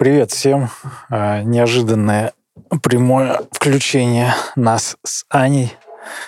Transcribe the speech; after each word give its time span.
Привет 0.00 0.30
всем. 0.30 0.70
А, 1.10 1.42
неожиданное 1.42 2.32
прямое 2.82 3.42
включение 3.52 4.34
нас 4.56 4.96
с 5.04 5.26
Аней. 5.28 5.76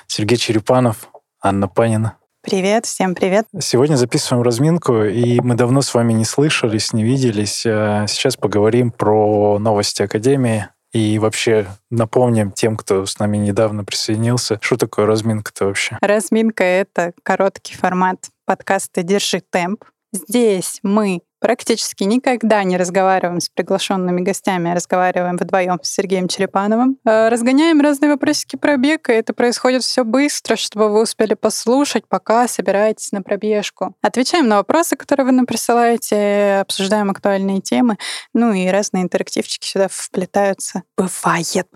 Сергей 0.07 0.37
Черепанов, 0.37 1.09
Анна 1.41 1.69
Панина. 1.69 2.19
Привет, 2.43 2.85
всем 2.85 3.15
привет. 3.15 3.47
Сегодня 3.61 3.97
записываем 3.97 4.43
разминку, 4.43 5.05
и 5.05 5.41
мы 5.41 5.55
давно 5.55 5.81
с 5.81 5.95
вами 5.95 6.13
не 6.13 6.27
слышались, 6.27 6.93
не 6.93 7.03
виделись. 7.03 7.65
А, 7.65 8.05
сейчас 8.09 8.37
поговорим 8.37 8.91
про 8.91 9.59
новости 9.59 10.03
Академии, 10.03 10.69
и 10.93 11.19
вообще 11.19 11.67
напомним 11.89 12.51
тем, 12.51 12.77
кто 12.77 13.07
с 13.07 13.19
нами 13.19 13.39
недавно 13.39 13.85
присоединился, 13.85 14.59
что 14.61 14.77
такое 14.77 15.07
разминка-то 15.07 15.65
вообще? 15.65 15.97
Разминка— 16.03 16.63
это 16.65 17.15
короткий 17.23 17.75
формат 17.75 18.19
подкаста 18.45 19.03
«Держи 19.03 19.41
темп». 19.41 19.85
Здесь 20.13 20.79
мы 20.83 21.23
практически 21.43 22.05
никогда 22.05 22.63
не 22.63 22.77
разговариваем 22.77 23.41
с 23.41 23.49
приглашенными 23.49 24.21
гостями, 24.21 24.71
а 24.71 24.75
разговариваем 24.75 25.37
вдвоем 25.37 25.81
с 25.83 25.91
Сергеем 25.91 26.29
Черепановым. 26.29 26.99
Э, 27.05 27.29
разгоняем 27.29 27.81
разные 27.81 28.13
вопросики 28.13 28.57
пробега, 28.57 29.13
и 29.13 29.17
это 29.17 29.35
происходит 29.35 29.83
все 29.83 30.05
быстро, 30.05 30.57
чтобы 30.57 30.89
вы 30.89 31.03
успели 31.03 31.35
послушать, 31.35 32.05
пока 32.09 32.47
собираетесь 32.47 33.11
на 33.13 33.23
пробежку. 33.23 33.95
Отвечаем 34.01 34.47
на 34.47 34.57
вопросы, 34.57 34.97
которые 34.97 35.27
вы 35.27 35.33
нам 35.33 35.47
присылаете, 35.47 36.61
обсуждаем 36.61 37.11
актуальные 37.11 37.61
темы, 37.61 37.99
ну 38.33 38.53
и 38.53 38.69
разные 38.69 39.03
интерактивчики 39.03 39.67
сюда 39.67 39.89
вплетаются. 39.91 40.85
Бывает. 40.97 41.67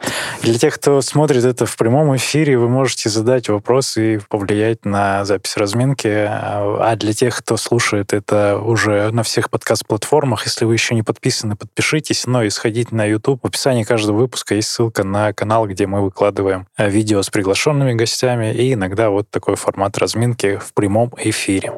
Для 0.43 0.59
тех, 0.59 0.77
кто 0.77 1.01
смотрит 1.02 1.45
это 1.45 1.66
в 1.66 1.77
прямом 1.77 2.15
эфире, 2.16 2.57
вы 2.57 2.69
можете 2.69 3.09
задать 3.09 3.48
вопросы 3.48 4.15
и 4.15 4.19
повлиять 4.19 4.85
на 4.85 5.24
запись 5.24 5.57
разминки, 5.57 6.07
а 6.09 6.95
для 6.96 7.13
тех, 7.13 7.37
кто 7.37 7.57
слушает 7.57 8.13
это 8.13 8.59
уже 8.59 9.10
на 9.10 9.24
всех 9.24 9.51
подкаст-платформах. 9.57 10.45
Если 10.45 10.66
вы 10.66 10.74
еще 10.74 10.95
не 10.95 11.02
подписаны, 11.02 11.57
подпишитесь. 11.57 12.26
Но 12.26 12.43
и 12.43 12.51
сходите 12.51 12.95
на 12.95 13.07
YouTube. 13.07 13.43
В 13.43 13.46
описании 13.46 13.85
каждого 13.85 14.18
выпуска 14.18 14.54
есть 14.54 14.68
ссылка 14.68 15.02
на 15.02 15.32
канал, 15.32 15.66
где 15.66 15.87
мы 15.87 16.02
выкладываем 16.02 16.66
э, 16.76 16.90
видео 16.90 17.23
с 17.23 17.30
приглашенными 17.30 17.95
гостями 17.95 18.52
и 18.52 18.74
иногда 18.74 19.09
вот 19.09 19.30
такой 19.30 19.57
формат 19.57 19.96
разминки 19.96 20.59
в 20.59 20.74
прямом 20.74 21.10
эфире. 21.16 21.73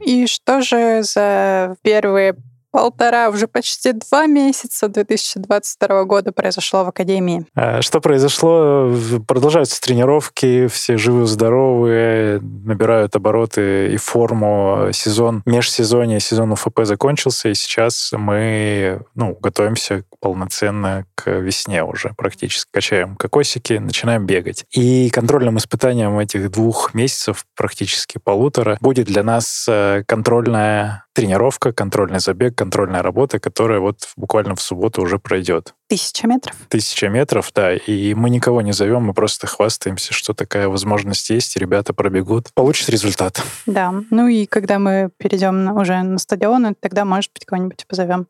И 0.00 0.26
что 0.26 0.60
же 0.60 1.02
за 1.02 1.76
первые 1.80 2.36
полтора, 2.78 3.28
уже 3.30 3.48
почти 3.48 3.92
два 3.92 4.26
месяца 4.26 4.88
2022 4.88 6.04
года 6.04 6.30
произошло 6.30 6.84
в 6.84 6.88
Академии. 6.88 7.44
А 7.56 7.82
что 7.82 8.00
произошло? 8.00 8.94
Продолжаются 9.26 9.80
тренировки, 9.80 10.68
все 10.68 10.96
живы, 10.96 11.26
здоровые, 11.26 12.40
набирают 12.40 13.16
обороты 13.16 13.88
и 13.92 13.96
форму. 13.96 14.90
Сезон, 14.92 15.42
межсезонье, 15.44 16.20
сезон 16.20 16.52
УФП 16.52 16.84
закончился, 16.84 17.48
и 17.48 17.54
сейчас 17.54 18.12
мы 18.12 19.00
ну, 19.16 19.36
готовимся 19.40 20.04
полноценно 20.20 21.04
к 21.16 21.30
весне 21.30 21.82
уже 21.82 22.12
практически. 22.16 22.70
Качаем 22.72 23.16
кокосики, 23.16 23.72
начинаем 23.74 24.24
бегать. 24.24 24.64
И 24.70 25.10
контрольным 25.10 25.58
испытанием 25.58 26.16
этих 26.18 26.50
двух 26.52 26.94
месяцев, 26.94 27.44
практически 27.56 28.18
полутора, 28.18 28.78
будет 28.80 29.06
для 29.06 29.24
нас 29.24 29.66
э, 29.68 30.04
контрольная 30.06 31.04
тренировка, 31.20 31.72
контрольный 31.72 32.20
забег, 32.20 32.54
контрольная 32.54 33.02
работа, 33.02 33.38
которая 33.38 33.80
вот 33.80 34.08
буквально 34.16 34.54
в 34.54 34.60
субботу 34.60 35.02
уже 35.02 35.18
пройдет. 35.18 35.74
Тысяча 35.88 36.26
метров? 36.26 36.54
Тысяча 36.68 37.08
метров, 37.08 37.50
да. 37.54 37.74
И 37.74 38.14
мы 38.14 38.30
никого 38.30 38.60
не 38.62 38.72
зовем, 38.72 39.04
мы 39.04 39.14
просто 39.14 39.46
хвастаемся, 39.46 40.12
что 40.12 40.34
такая 40.34 40.68
возможность 40.68 41.30
есть, 41.30 41.56
и 41.56 41.58
ребята 41.58 41.92
пробегут, 41.92 42.52
получат 42.54 42.88
результат. 42.90 43.42
Да. 43.66 43.94
Ну 44.10 44.28
и 44.28 44.46
когда 44.46 44.78
мы 44.78 45.10
перейдем 45.16 45.76
уже 45.76 46.02
на 46.02 46.18
стадион, 46.18 46.74
тогда, 46.78 47.04
может 47.04 47.32
быть, 47.32 47.44
кого-нибудь 47.44 47.86
позовем. 47.88 48.26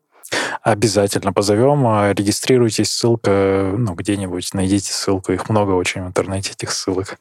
Обязательно 0.61 1.33
позовем. 1.33 1.87
А, 1.87 2.13
регистрируйтесь, 2.13 2.91
ссылка, 2.91 3.73
ну, 3.75 3.93
где-нибудь 3.93 4.53
найдите 4.53 4.91
ссылку. 4.91 5.31
Их 5.31 5.49
много 5.49 5.71
очень 5.71 6.03
в 6.03 6.07
интернете, 6.07 6.51
этих 6.51 6.71
ссылок. 6.71 7.17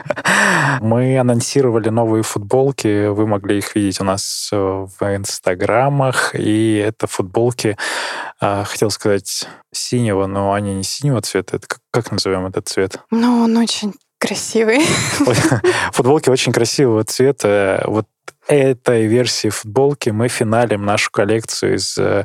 Мы 0.80 1.18
анонсировали 1.18 1.88
новые 1.88 2.22
футболки. 2.22 3.06
Вы 3.06 3.26
могли 3.26 3.58
их 3.58 3.74
видеть 3.74 4.00
у 4.00 4.04
нас 4.04 4.50
в 4.52 4.96
инстаграмах. 5.00 6.34
И 6.34 6.74
это 6.74 7.06
футболки, 7.06 7.76
а, 8.40 8.64
хотел 8.64 8.90
сказать, 8.90 9.46
синего, 9.72 10.26
но 10.26 10.52
они 10.52 10.74
не 10.74 10.84
синего 10.84 11.20
цвета. 11.22 11.56
Это 11.56 11.66
как, 11.68 11.80
как 11.90 12.10
назовем 12.10 12.46
этот 12.46 12.68
цвет? 12.68 12.98
Ну, 13.10 13.44
он 13.44 13.56
очень 13.56 13.94
красивый. 14.18 14.80
Футболки 15.92 16.28
очень 16.28 16.52
красивого 16.52 17.04
цвета. 17.04 17.84
Вот 17.86 18.06
этой 18.48 19.06
версии 19.06 19.48
футболки 19.48 20.10
мы 20.10 20.28
финалим 20.28 20.84
нашу 20.84 21.10
коллекцию 21.10 21.76
из 21.76 21.96
э, 21.98 22.24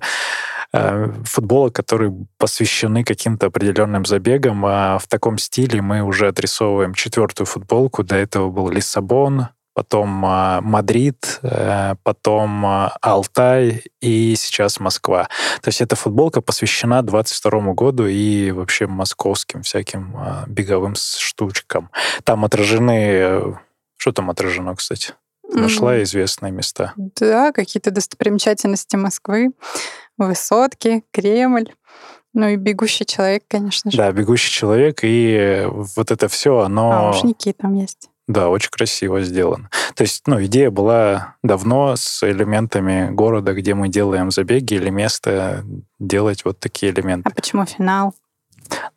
э, 0.72 1.14
футболок, 1.26 1.76
которые 1.76 2.14
посвящены 2.38 3.04
каким-то 3.04 3.48
определенным 3.48 4.06
забегам. 4.06 4.66
А 4.66 4.98
в 5.00 5.08
таком 5.08 5.38
стиле 5.38 5.82
мы 5.82 6.02
уже 6.02 6.30
отрисовываем 6.30 6.94
четвертую 6.94 7.46
футболку. 7.46 8.04
До 8.04 8.16
этого 8.16 8.50
был 8.50 8.70
Лиссабон, 8.70 9.50
потом 9.74 10.26
э, 10.26 10.62
Мадрид, 10.62 11.42
потом 12.04 12.66
Алтай 13.02 13.84
и 14.00 14.36
сейчас 14.38 14.80
Москва. 14.80 15.28
То 15.62 15.68
есть 15.68 15.82
эта 15.82 15.96
футболка 15.96 16.42
посвящена 16.42 17.02
22 17.02 17.74
году 17.74 18.08
и 18.08 18.52
вообще 18.52 18.88
московским 18.88 19.62
всяким 19.64 20.16
беговым 20.48 20.96
штучкам. 20.96 21.90
Там 22.24 22.46
отражены... 22.46 23.58
Что 23.98 24.12
там 24.12 24.30
отражено, 24.30 24.76
кстати? 24.76 25.14
Нашла 25.54 26.02
известные 26.04 26.52
места. 26.52 26.94
Да, 26.96 27.52
какие-то 27.52 27.92
достопримечательности 27.92 28.96
Москвы, 28.96 29.52
высотки, 30.18 31.04
Кремль. 31.12 31.72
Ну 32.34 32.48
и 32.48 32.56
бегущий 32.56 33.06
человек, 33.06 33.44
конечно 33.48 33.92
же. 33.92 33.98
Да, 33.98 34.12
бегущий 34.12 34.52
человек, 34.52 35.00
и 35.04 35.68
вот 35.68 36.10
это 36.10 36.28
все, 36.28 36.60
оно... 36.60 36.92
А, 36.92 37.10
ушники 37.12 37.54
там 37.54 37.76
есть. 37.76 38.10
Да, 38.28 38.50
очень 38.50 38.72
красиво 38.72 39.22
сделано. 39.22 39.70
То 39.96 40.04
есть, 40.04 40.24
ну, 40.28 40.44
идея 40.46 40.72
была 40.72 41.36
давно 41.44 41.96
с 41.96 42.24
элементами 42.24 43.10
города, 43.12 43.54
где 43.54 43.74
мы 43.74 43.90
делаем 43.90 44.32
забеги 44.32 44.76
или 44.76 44.90
место 44.90 45.66
делать 46.00 46.46
вот 46.46 46.58
такие 46.60 46.94
элементы. 46.94 47.30
А 47.30 47.36
почему 47.36 47.66
финал? 47.66 48.16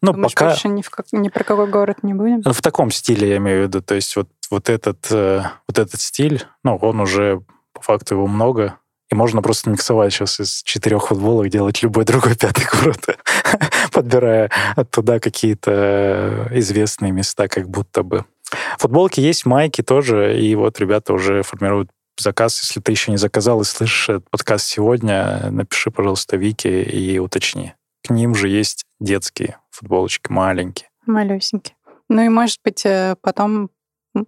Ну, 0.00 0.12
Думаешь, 0.12 0.32
пока... 0.32 0.50
больше 0.50 0.68
ни, 0.68 0.80
в 0.80 0.90
как... 0.90 1.06
ни 1.12 1.28
про 1.28 1.42
какой 1.42 1.66
город 1.66 1.98
не 2.02 2.14
будем? 2.14 2.42
В 2.42 2.62
таком 2.62 2.92
стиле 2.92 3.30
я 3.30 3.36
имею 3.38 3.64
в 3.64 3.66
виду. 3.66 3.82
То 3.82 3.96
есть 3.96 4.14
вот, 4.14 4.28
вот, 4.50 4.68
этот, 4.68 5.06
э, 5.10 5.42
вот 5.68 5.78
этот 5.78 6.00
стиль, 6.00 6.44
ну, 6.64 6.76
он 6.76 7.00
уже, 7.00 7.42
по 7.72 7.82
факту, 7.82 8.14
его 8.14 8.26
много. 8.26 8.78
И 9.10 9.14
можно 9.14 9.40
просто 9.40 9.70
миксовать 9.70 10.12
сейчас 10.12 10.40
из 10.40 10.62
четырех 10.64 11.08
футболок, 11.08 11.48
делать 11.48 11.82
любой 11.82 12.04
другой 12.04 12.36
пятый 12.40 12.66
город, 12.72 13.18
подбирая 13.92 14.50
оттуда 14.74 15.20
какие-то 15.20 16.48
известные 16.52 17.12
места, 17.12 17.48
как 17.48 17.68
будто 17.68 18.02
бы. 18.02 18.24
Футболки 18.78 19.20
есть, 19.20 19.46
майки 19.46 19.82
тоже, 19.82 20.40
и 20.40 20.54
вот 20.54 20.78
ребята 20.78 21.12
уже 21.12 21.42
формируют 21.42 21.90
заказ. 22.18 22.60
Если 22.60 22.80
ты 22.80 22.92
еще 22.92 23.10
не 23.10 23.16
заказал 23.16 23.60
и 23.60 23.64
слышишь 23.64 24.08
этот 24.08 24.30
подкаст 24.30 24.66
сегодня, 24.66 25.50
напиши, 25.50 25.90
пожалуйста, 25.90 26.36
Вики 26.36 26.68
и 26.68 27.18
уточни. 27.18 27.74
К 28.04 28.10
ним 28.10 28.34
же 28.34 28.48
есть 28.48 28.84
детские 29.00 29.58
футболочки, 29.70 30.30
маленькие. 30.30 30.88
Малюсенькие. 31.06 31.76
Ну 32.08 32.22
и, 32.22 32.28
может 32.28 32.60
быть, 32.64 32.86
э, 32.86 33.16
потом 33.20 33.70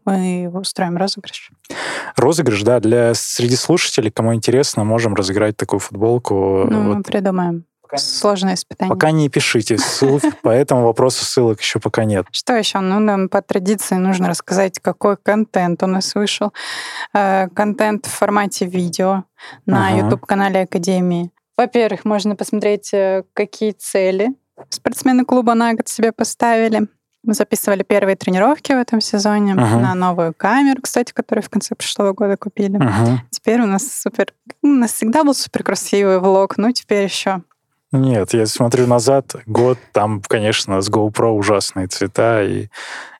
мы 0.05 0.51
устроим 0.53 0.97
розыгрыш. 0.97 1.51
Розыгрыш, 2.17 2.63
да. 2.63 2.81
Для 2.81 3.15
среди 3.15 3.57
слушателей, 3.57 4.11
кому 4.11 4.35
интересно, 4.35 4.85
можем 4.85 5.15
разыграть 5.15 5.57
такую 5.57 5.81
футболку. 5.81 6.67
Ну, 6.71 6.89
вот. 6.89 6.97
мы 6.97 7.03
придумаем. 7.03 7.65
Пока 7.83 7.97
Сложное 7.97 8.55
испытание. 8.55 8.95
Пока 8.95 9.11
не 9.13 9.31
пишите 9.31 9.79
ссылок, 9.79 10.23
по 10.43 10.51
этому 10.51 10.85
вопросу 10.85 11.25
ссылок 11.25 11.61
еще 11.61 11.81
пока 11.81 12.05
нет. 12.05 12.27
Что 12.33 12.55
еще? 12.55 12.81
Ну, 12.81 12.99
нам 12.99 13.29
по 13.29 13.41
традиции 13.41 13.95
нужно 13.95 14.29
рассказать, 14.29 14.79
какой 14.79 15.17
контент 15.17 15.83
у 15.83 15.87
нас 15.87 16.15
вышел. 16.15 16.53
Э, 17.15 17.49
контент 17.49 18.07
в 18.07 18.11
формате 18.11 18.67
видео 18.67 19.25
на 19.65 19.91
YouTube-канале 19.91 20.63
Академии. 20.63 21.31
Во-первых, 21.57 22.05
можно 22.05 22.37
посмотреть, 22.37 22.93
э, 22.93 23.25
какие 23.33 23.73
цели 23.73 24.35
спортсмены 24.71 25.25
клуба 25.25 25.55
на 25.55 25.75
год 25.75 25.89
себе 25.89 26.13
поставили. 26.13 26.89
Мы 27.29 27.35
записывали 27.35 27.83
первые 27.83 28.17
тренировки 28.17 28.73
в 28.73 28.79
этом 28.79 29.03
сезоне 29.03 29.53
uh-huh. 29.53 29.81
на 29.81 29.95
новую 29.95 30.33
камеру, 30.33 30.81
кстати, 30.81 31.13
которую 31.13 31.45
в 31.45 31.51
конце 31.51 31.75
прошлого 31.75 32.15
года 32.15 32.39
купили. 32.39 32.79
Uh-huh. 32.79 33.19
Теперь 33.29 33.61
у 33.61 33.67
нас 33.67 33.87
супер... 33.87 34.33
У 34.63 34.67
нас 34.69 34.95
всегда 34.95 35.25
был 35.25 35.35
супер 35.35 35.63
красивый 35.63 36.21
влог, 36.21 36.57
ну 36.57 36.73
теперь 36.73 37.05
еще 37.05 37.43
нет, 37.91 38.35
я 38.35 38.47
смотрю 38.47 38.87
назад, 38.87 39.37
год, 39.47 39.79
там, 39.93 40.21
конечно, 40.27 40.83
с 40.83 40.91
GoPro 40.91 41.31
ужасные 41.31 41.87
цвета, 41.87 42.43
и, 42.43 42.69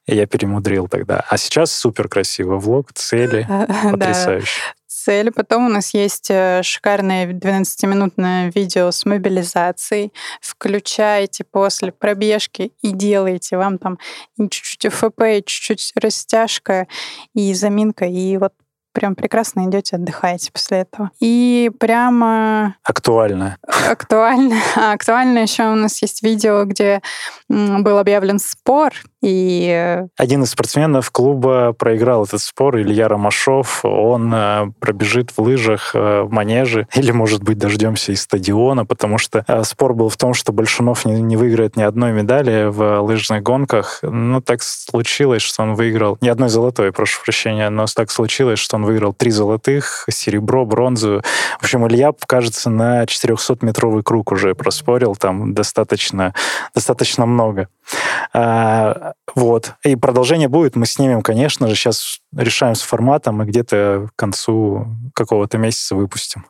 и 0.07 0.15
я 0.15 0.27
перемудрил 0.27 0.89
тогда. 0.89 1.25
А 1.29 1.39
сейчас 1.39 1.73
супер 1.73 2.09
красивый 2.09 2.59
влог, 2.59 2.93
цели, 2.93 3.47
потрясающе 3.91 4.61
цели. 5.05 5.31
Потом 5.31 5.67
у 5.67 5.69
нас 5.69 5.95
есть 5.95 6.31
э, 6.31 6.63
шикарное 6.63 7.33
12-минутное 7.33 8.53
видео 8.55 8.91
с 8.91 9.05
мобилизацией. 9.05 10.13
Включайте 10.41 11.45
после 11.45 11.93
пробежки 11.93 12.73
и 12.83 12.91
делайте. 12.91 13.57
Вам 13.57 13.79
там 13.79 13.99
чуть-чуть 14.39 14.93
ФП, 14.93 15.23
чуть-чуть 15.45 15.93
растяжка 15.97 16.87
и 17.35 17.55
заминка. 17.55 18.07
И 18.07 18.37
вот 18.37 18.53
прям 18.99 19.15
прекрасно 19.15 19.67
идете, 19.67 19.97
отдыхаете 19.97 20.51
после 20.53 20.79
этого. 20.79 21.11
И 21.21 21.71
прямо... 21.79 22.77
Актуально. 22.83 23.57
Актуально. 23.89 24.57
Актуально 24.93 25.39
еще 25.39 25.65
у 25.71 25.77
нас 25.77 26.03
есть 26.03 26.23
видео, 26.23 26.65
где 26.65 27.01
был 27.49 27.99
объявлен 27.99 28.41
спор, 28.41 28.93
и... 29.21 29.69
Э, 29.69 30.09
Один 30.17 30.45
из 30.45 30.51
спортсменов 30.51 31.11
клуба 31.11 31.73
проиграл 31.73 32.25
этот 32.25 32.41
спор, 32.41 32.79
Илья 32.79 33.09
Ромашов. 33.09 33.85
Он 33.85 34.33
э, 34.33 34.73
пробежит 34.79 35.33
в 35.33 35.41
лыжах 35.41 35.93
э, 35.95 36.23
в 36.23 36.31
манеже, 36.31 36.87
или, 36.95 37.11
может 37.11 37.43
быть, 37.43 37.59
дождемся 37.59 38.13
из 38.13 38.23
стадиона, 38.23 38.87
потому 38.87 39.19
что 39.19 39.45
спор 39.65 39.95
был 39.95 40.09
в 40.09 40.17
том, 40.17 40.35
что 40.35 40.53
Большунов 40.53 41.05
не, 41.05 41.21
не 41.21 41.37
выиграет 41.37 41.77
ни 41.77 41.83
одной 41.83 42.13
медали 42.13 42.69
в 42.69 43.01
лыжных 43.01 43.43
гонках. 43.43 44.01
Ну, 44.03 44.41
так 44.41 44.63
случилось, 44.63 45.43
что 45.43 45.63
он 45.63 45.75
выиграл... 45.75 46.19
Ни 46.21 46.29
одной 46.29 46.49
золотой, 46.49 46.93
прошу 46.93 47.23
прощения, 47.23 47.71
но 47.71 47.87
так 47.87 48.11
случилось, 48.11 48.59
что 48.59 48.77
он 48.77 48.85
выиграл 48.85 49.13
три 49.13 49.31
золотых, 49.31 50.05
серебро, 50.09 50.65
бронзу. 50.65 51.23
В 51.59 51.65
общем, 51.65 51.87
Илья, 51.87 52.13
кажется, 52.27 52.71
на 52.71 53.05
400-метровый 53.05 54.03
круг 54.03 54.31
уже 54.33 54.55
проспорил. 54.55 55.17
Там 55.17 55.55
достаточно, 55.55 56.35
достаточно 56.75 57.27
много. 57.27 57.69
Вот. 59.35 59.75
И 59.85 59.97
продолжение 59.97 60.49
будет. 60.49 60.77
Мы 60.77 60.87
снимем, 60.87 61.23
конечно 61.23 61.69
же. 61.69 61.75
Сейчас 61.75 62.21
решаем 62.35 62.75
с 62.75 62.83
форматом 62.83 63.43
и 63.43 63.47
где-то 63.47 64.09
к 64.15 64.19
концу 64.19 64.87
какого-то 65.15 65.59
месяца 65.59 65.95
выпустим. 65.95 66.47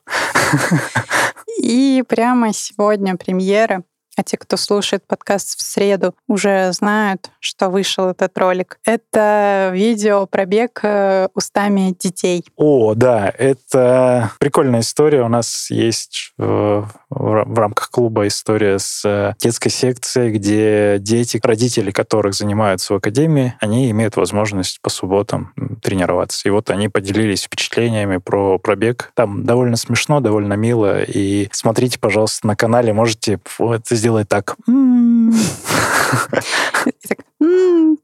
И 1.60 2.04
прямо 2.08 2.52
сегодня 2.52 3.16
премьера 3.16 3.82
а 4.18 4.22
те, 4.24 4.36
кто 4.36 4.56
слушает 4.56 5.04
подкаст 5.06 5.58
в 5.58 5.62
среду, 5.62 6.14
уже 6.26 6.72
знают, 6.72 7.30
что 7.38 7.68
вышел 7.68 8.08
этот 8.08 8.36
ролик. 8.36 8.78
Это 8.84 9.70
видео 9.72 10.26
пробег 10.26 10.80
э, 10.82 11.28
устами 11.34 11.94
детей. 11.98 12.44
О, 12.56 12.94
да, 12.94 13.32
это 13.38 14.32
прикольная 14.40 14.80
история. 14.80 15.22
У 15.22 15.28
нас 15.28 15.70
есть 15.70 16.32
в, 16.36 16.88
в 17.10 17.58
рамках 17.58 17.90
клуба 17.90 18.26
история 18.26 18.78
с 18.78 19.04
э, 19.04 19.34
детской 19.38 19.70
секцией, 19.70 20.32
где 20.32 20.96
дети, 20.98 21.40
родители 21.42 21.92
которых 21.92 22.34
занимаются 22.34 22.94
в 22.94 22.96
академии, 22.96 23.54
они 23.60 23.90
имеют 23.90 24.16
возможность 24.16 24.80
по 24.82 24.90
субботам 24.90 25.52
тренироваться. 25.80 26.48
И 26.48 26.50
вот 26.50 26.70
они 26.70 26.88
поделились 26.88 27.44
впечатлениями 27.44 28.16
про 28.16 28.58
пробег. 28.58 29.12
Там 29.14 29.44
довольно 29.44 29.76
смешно, 29.76 30.20
довольно 30.20 30.54
мило. 30.54 31.02
И 31.02 31.48
смотрите, 31.52 32.00
пожалуйста, 32.00 32.48
на 32.48 32.56
канале, 32.56 32.92
можете 32.92 33.38
вот 33.58 33.86
сделать 33.88 34.07
сделать 34.08 34.28
так. 34.28 34.56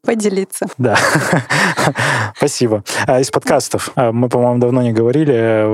Поделиться. 0.03 0.67
Да. 0.77 0.97
Спасибо. 2.37 2.85
А 3.06 3.21
из 3.21 3.31
подкастов. 3.31 3.91
А, 3.97 4.12
мы, 4.12 4.29
по-моему, 4.29 4.59
давно 4.59 4.83
не 4.83 4.93
говорили. 4.93 5.67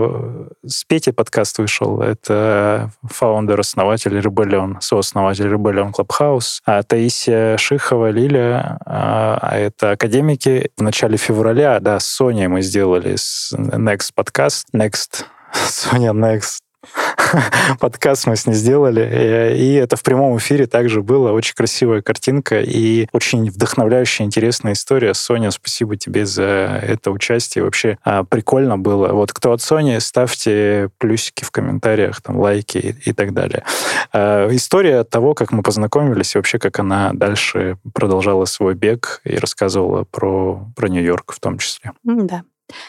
С 0.64 0.84
Петей 0.84 1.12
подкаст 1.12 1.58
вышел. 1.58 2.00
Это 2.00 2.92
фаундер, 3.02 3.58
основатель 3.58 4.16
Rebellion, 4.18 4.76
сооснователь 4.80 5.52
Rebellion 5.52 5.92
Clubhouse. 5.92 6.60
А 6.64 6.84
Таисия 6.84 7.56
Шихова, 7.56 8.10
Лиля, 8.10 8.78
а 8.86 9.58
это 9.58 9.90
академики. 9.92 10.70
В 10.76 10.82
начале 10.82 11.16
февраля, 11.16 11.80
да, 11.80 11.98
с 11.98 12.06
Соней 12.06 12.46
мы 12.46 12.62
сделали 12.62 13.16
Next 13.52 14.12
подкаст. 14.14 14.68
Next 14.72 15.24
Соня 15.52 16.12
Next 16.12 16.60
подкаст 17.80 18.26
мы 18.26 18.36
с 18.36 18.46
ней 18.46 18.54
сделали, 18.54 19.02
э, 19.02 19.56
и 19.56 19.74
это 19.74 19.96
в 19.96 20.02
прямом 20.02 20.36
эфире 20.38 20.66
также 20.66 21.02
было. 21.02 21.32
Очень 21.32 21.54
красивая 21.54 22.02
картинка 22.02 22.60
и 22.60 23.06
очень 23.12 23.50
вдохновляющая, 23.50 24.26
интересная 24.26 24.72
история. 24.72 25.14
Соня, 25.14 25.50
спасибо 25.50 25.96
тебе 25.96 26.26
за 26.26 26.80
это 26.82 27.10
участие. 27.10 27.64
Вообще 27.64 27.98
а, 28.04 28.24
прикольно 28.24 28.78
было. 28.78 29.08
Вот 29.08 29.32
кто 29.32 29.52
от 29.52 29.62
Сони, 29.62 29.98
ставьте 29.98 30.90
плюсики 30.98 31.44
в 31.44 31.50
комментариях, 31.50 32.20
там, 32.22 32.38
лайки 32.38 32.78
и, 32.78 33.10
и 33.10 33.12
так 33.12 33.32
далее. 33.32 33.64
А, 34.12 34.48
история 34.50 35.04
того, 35.04 35.34
как 35.34 35.52
мы 35.52 35.62
познакомились, 35.62 36.34
и 36.34 36.38
вообще, 36.38 36.58
как 36.58 36.78
она 36.78 37.12
дальше 37.12 37.76
продолжала 37.94 38.44
свой 38.44 38.74
бег 38.74 39.20
и 39.24 39.36
рассказывала 39.36 40.04
про, 40.04 40.66
про 40.76 40.88
Нью-Йорк 40.88 41.32
в 41.32 41.40
том 41.40 41.58
числе. 41.58 41.92
Да. 42.04 42.42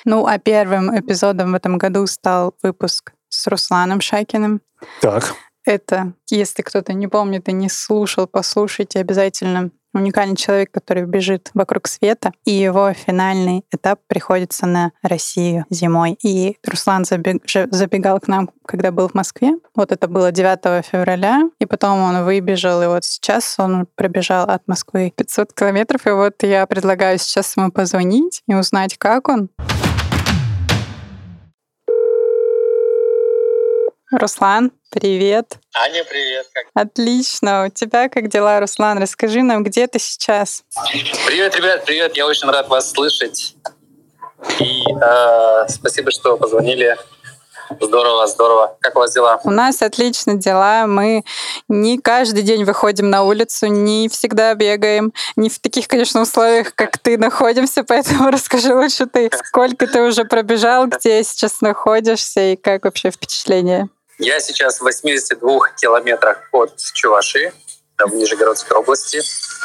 Ну, 0.05 0.27
а 0.27 0.37
первым 0.37 0.97
эпизодом 0.97 1.51
в 1.51 1.55
этом 1.55 1.77
году 1.77 2.05
стал 2.05 2.53
выпуск 2.61 3.13
с 3.31 3.47
Русланом 3.47 4.01
Шакиным. 4.01 4.61
Так. 5.01 5.35
Это, 5.65 6.13
если 6.29 6.63
кто-то 6.63 6.93
не 6.93 7.07
помнит 7.07 7.47
и 7.47 7.53
не 7.53 7.69
слушал, 7.69 8.27
послушайте 8.27 8.99
обязательно. 8.99 9.71
Уникальный 9.93 10.37
человек, 10.37 10.71
который 10.71 11.03
бежит 11.03 11.51
вокруг 11.53 11.87
света, 11.87 12.31
и 12.45 12.51
его 12.51 12.93
финальный 12.93 13.65
этап 13.73 13.99
приходится 14.07 14.65
на 14.65 14.93
Россию 15.03 15.65
зимой. 15.69 16.17
И 16.23 16.57
Руслан 16.65 17.03
забег, 17.03 17.43
забегал 17.71 18.21
к 18.21 18.29
нам, 18.29 18.49
когда 18.65 18.91
был 18.91 19.09
в 19.09 19.13
Москве. 19.13 19.51
Вот 19.75 19.91
это 19.91 20.07
было 20.07 20.31
9 20.31 20.85
февраля, 20.85 21.49
и 21.59 21.65
потом 21.65 21.99
он 21.99 22.23
выбежал, 22.23 22.81
и 22.81 22.87
вот 22.87 23.03
сейчас 23.03 23.55
он 23.59 23.85
пробежал 23.95 24.49
от 24.49 24.65
Москвы 24.65 25.11
500 25.13 25.51
километров, 25.51 26.07
и 26.07 26.11
вот 26.11 26.41
я 26.41 26.65
предлагаю 26.67 27.19
сейчас 27.19 27.57
ему 27.57 27.69
позвонить 27.69 28.43
и 28.47 28.55
узнать, 28.55 28.97
как 28.97 29.27
он. 29.27 29.49
Руслан, 34.11 34.73
привет. 34.89 35.57
Аня, 35.73 36.03
привет. 36.03 36.45
Как? 36.53 36.65
Отлично. 36.73 37.65
У 37.65 37.69
тебя 37.69 38.09
как 38.09 38.27
дела, 38.27 38.59
Руслан? 38.59 38.97
Расскажи 38.97 39.41
нам, 39.41 39.63
где 39.63 39.87
ты 39.87 39.99
сейчас? 39.99 40.63
Привет, 41.25 41.55
ребят, 41.55 41.85
привет. 41.85 42.17
Я 42.17 42.27
очень 42.27 42.49
рад 42.49 42.67
вас 42.67 42.91
слышать. 42.91 43.55
И 44.59 44.83
э, 44.83 45.67
спасибо, 45.69 46.11
что 46.11 46.35
позвонили. 46.35 46.97
Здорово, 47.79 48.27
здорово. 48.27 48.75
Как 48.81 48.97
у 48.97 48.99
вас 48.99 49.13
дела? 49.13 49.39
У 49.45 49.49
нас 49.49 49.81
отлично 49.81 50.33
дела. 50.35 50.87
Мы 50.87 51.23
не 51.69 51.97
каждый 51.97 52.43
день 52.43 52.65
выходим 52.65 53.09
на 53.09 53.23
улицу, 53.23 53.67
не 53.67 54.09
всегда 54.09 54.53
бегаем. 54.55 55.13
Не 55.37 55.49
в 55.49 55.57
таких, 55.59 55.87
конечно, 55.87 56.21
условиях, 56.21 56.75
как 56.75 56.97
ты, 56.97 57.17
находимся. 57.17 57.85
Поэтому 57.85 58.29
расскажи 58.31 58.75
лучше 58.75 59.05
ты, 59.05 59.31
сколько 59.45 59.87
ты 59.87 60.01
уже 60.01 60.25
пробежал, 60.25 60.87
где 60.87 61.23
сейчас 61.23 61.61
находишься 61.61 62.41
и 62.41 62.55
как 62.57 62.83
вообще 62.83 63.09
впечатление? 63.09 63.87
Я 64.21 64.39
сейчас 64.39 64.77
в 64.77 64.83
82 64.83 65.71
километрах 65.81 66.47
от 66.51 66.77
Чуваши, 66.93 67.51
в 67.97 68.13
Нижегородской 68.13 68.77
области. 68.77 69.19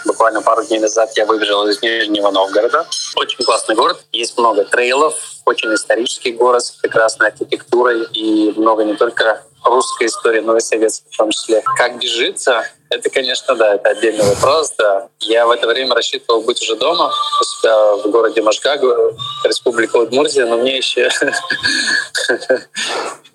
Буквально 0.07 0.41
пару 0.41 0.65
дней 0.65 0.79
назад 0.79 1.11
я 1.15 1.27
выбежал 1.27 1.69
из 1.69 1.83
Нижнего 1.83 2.31
Новгорода. 2.31 2.87
Очень 3.17 3.45
классный 3.45 3.75
город. 3.75 4.03
Есть 4.13 4.39
много 4.39 4.65
трейлов, 4.65 5.15
очень 5.45 5.75
исторический 5.75 6.33
город 6.33 6.65
с 6.65 6.71
прекрасной 6.71 7.29
архитектурой 7.29 8.05
и 8.15 8.53
много 8.59 8.85
не 8.85 8.97
только 8.97 9.43
русской 9.63 10.07
истории, 10.07 10.41
но 10.41 10.57
и 10.57 10.61
советской 10.61 11.11
в 11.11 11.17
том 11.19 11.31
числе. 11.31 11.63
Как 11.77 11.99
бежится, 11.99 12.65
это, 12.91 13.11
конечно, 13.11 13.55
да, 13.55 13.75
это 13.75 13.91
отдельный 13.91 14.25
вопрос, 14.25 14.73
да. 14.79 15.09
Я 15.21 15.47
в 15.47 15.51
это 15.51 15.67
время 15.67 15.95
рассчитывал 15.95 16.43
быть 16.43 16.61
уже 16.63 16.77
дома, 16.77 17.13
у 17.41 17.45
себя 17.45 17.97
в 17.97 18.11
городе 18.11 18.43
Машгаг, 18.43 18.81
республика 19.45 19.97
Удмуртия, 19.97 20.47
но 20.47 20.57
мне 20.57 20.77
еще 20.77 21.09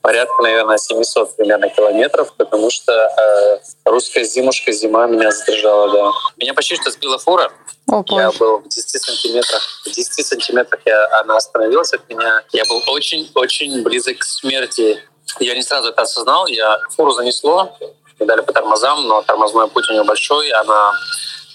порядка, 0.01 0.41
наверное, 0.41 0.77
700 0.77 1.36
примерно 1.36 1.70
километров, 1.70 2.34
потому 2.38 2.70
что 2.70 2.91
э, 2.93 3.60
русская 3.86 4.24
зимушка, 4.24 4.72
зима 4.72 5.08
меня 5.08 5.31
задержала, 5.31 5.91
да. 5.91 6.12
Меня 6.38 6.53
почти 6.53 6.75
что 6.75 6.89
сбила 6.91 7.17
фура. 7.17 7.51
О, 7.88 8.03
я 8.10 8.31
был 8.31 8.60
в 8.60 8.67
10 8.67 9.01
сантиметрах. 9.01 9.62
В 9.86 9.91
10 9.91 10.25
сантиметрах 10.25 10.81
я, 10.86 11.20
она 11.20 11.38
остановилась 11.38 11.93
от 11.93 12.08
меня. 12.10 12.43
Я 12.53 12.63
был 12.65 12.81
очень-очень 12.88 13.84
близок 13.84 14.20
к 14.20 14.24
смерти. 14.24 15.03
Я 15.39 15.55
не 15.55 15.63
сразу 15.63 15.89
это 15.89 16.01
осознал. 16.01 16.48
Я 16.48 16.79
фуру 16.96 17.12
занесло, 17.12 17.77
дали 18.25 18.41
по 18.41 18.53
тормозам, 18.53 19.07
но 19.07 19.21
тормозной 19.21 19.67
путь 19.67 19.89
у 19.89 19.93
нее 19.93 20.03
большой, 20.03 20.49
она 20.51 20.93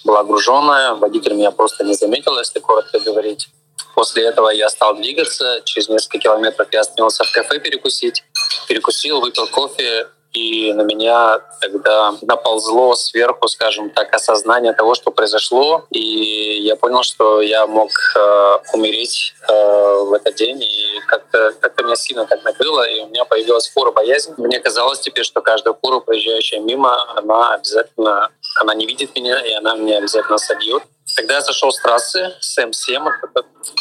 была 0.05 0.25
груженная, 0.25 0.95
водитель 0.95 1.35
меня 1.35 1.51
просто 1.51 1.85
не 1.85 1.95
заметил, 1.95 2.39
если 2.39 2.61
коротко 2.61 2.99
говорить. 3.01 3.49
После 3.95 4.25
этого 4.25 4.51
я 4.51 4.69
стал 4.69 4.95
двигаться. 4.95 5.63
Через 5.65 5.89
несколько 5.89 6.19
километров 6.19 6.69
я 6.71 6.81
остановился 6.81 7.25
в 7.25 7.33
кафе 7.33 7.59
перекусить. 7.59 8.25
Перекусил, 8.69 9.21
выпил 9.21 9.47
кофе, 9.49 10.09
и 10.37 10.73
на 10.75 10.83
меня 10.83 11.41
тогда 11.61 12.13
наползло 12.21 12.95
сверху, 12.95 13.49
скажем 13.49 13.91
так, 13.91 14.15
осознание 14.15 14.75
того, 14.75 14.95
что 14.95 15.11
произошло, 15.11 15.87
и 15.91 16.61
я 16.61 16.77
понял, 16.77 17.03
что 17.03 17.41
я 17.41 17.67
мог 17.67 17.91
э, 18.15 18.59
умереть 18.75 19.35
э, 19.49 19.53
в 20.03 20.13
этот 20.13 20.35
день, 20.35 20.63
и 20.63 21.01
как-то 21.07 21.53
как 21.61 21.77
меня 21.87 21.97
сильно 21.97 22.27
так 22.27 22.45
накрыло, 22.45 22.83
и 22.83 23.01
у 23.01 23.07
меня 23.07 23.25
появилась 23.25 23.69
фура 23.69 23.93
боязнь. 23.93 24.35
Мне 24.37 24.61
казалось 24.61 25.01
теперь, 25.01 25.25
что 25.25 25.41
каждая 25.41 25.75
фура, 25.75 26.01
проезжающая 26.01 26.61
мимо, 26.61 26.93
она 27.17 27.55
обязательно, 27.55 28.31
она 28.61 28.75
не 28.75 28.87
видит 28.87 29.15
меня, 29.17 29.41
и 29.41 29.53
она 29.53 29.77
меня 29.77 29.99
обязательно 29.99 30.39
собьет. 30.39 30.83
Тогда 31.17 31.37
я 31.37 31.41
сошел 31.41 31.73
с 31.73 31.81
трассы 31.81 32.35
с 32.41 32.59
М7, 32.59 33.09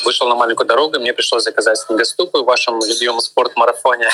вышел 0.05 0.25
на 0.29 0.35
маленькую 0.35 0.65
дорогу, 0.65 0.97
мне 0.99 1.13
пришлось 1.13 1.43
заказать 1.43 1.77
снегоступы 1.77 2.39
в 2.39 2.45
вашем 2.45 2.79
любимом 2.79 3.19
спорт-марафоне. 3.19 4.09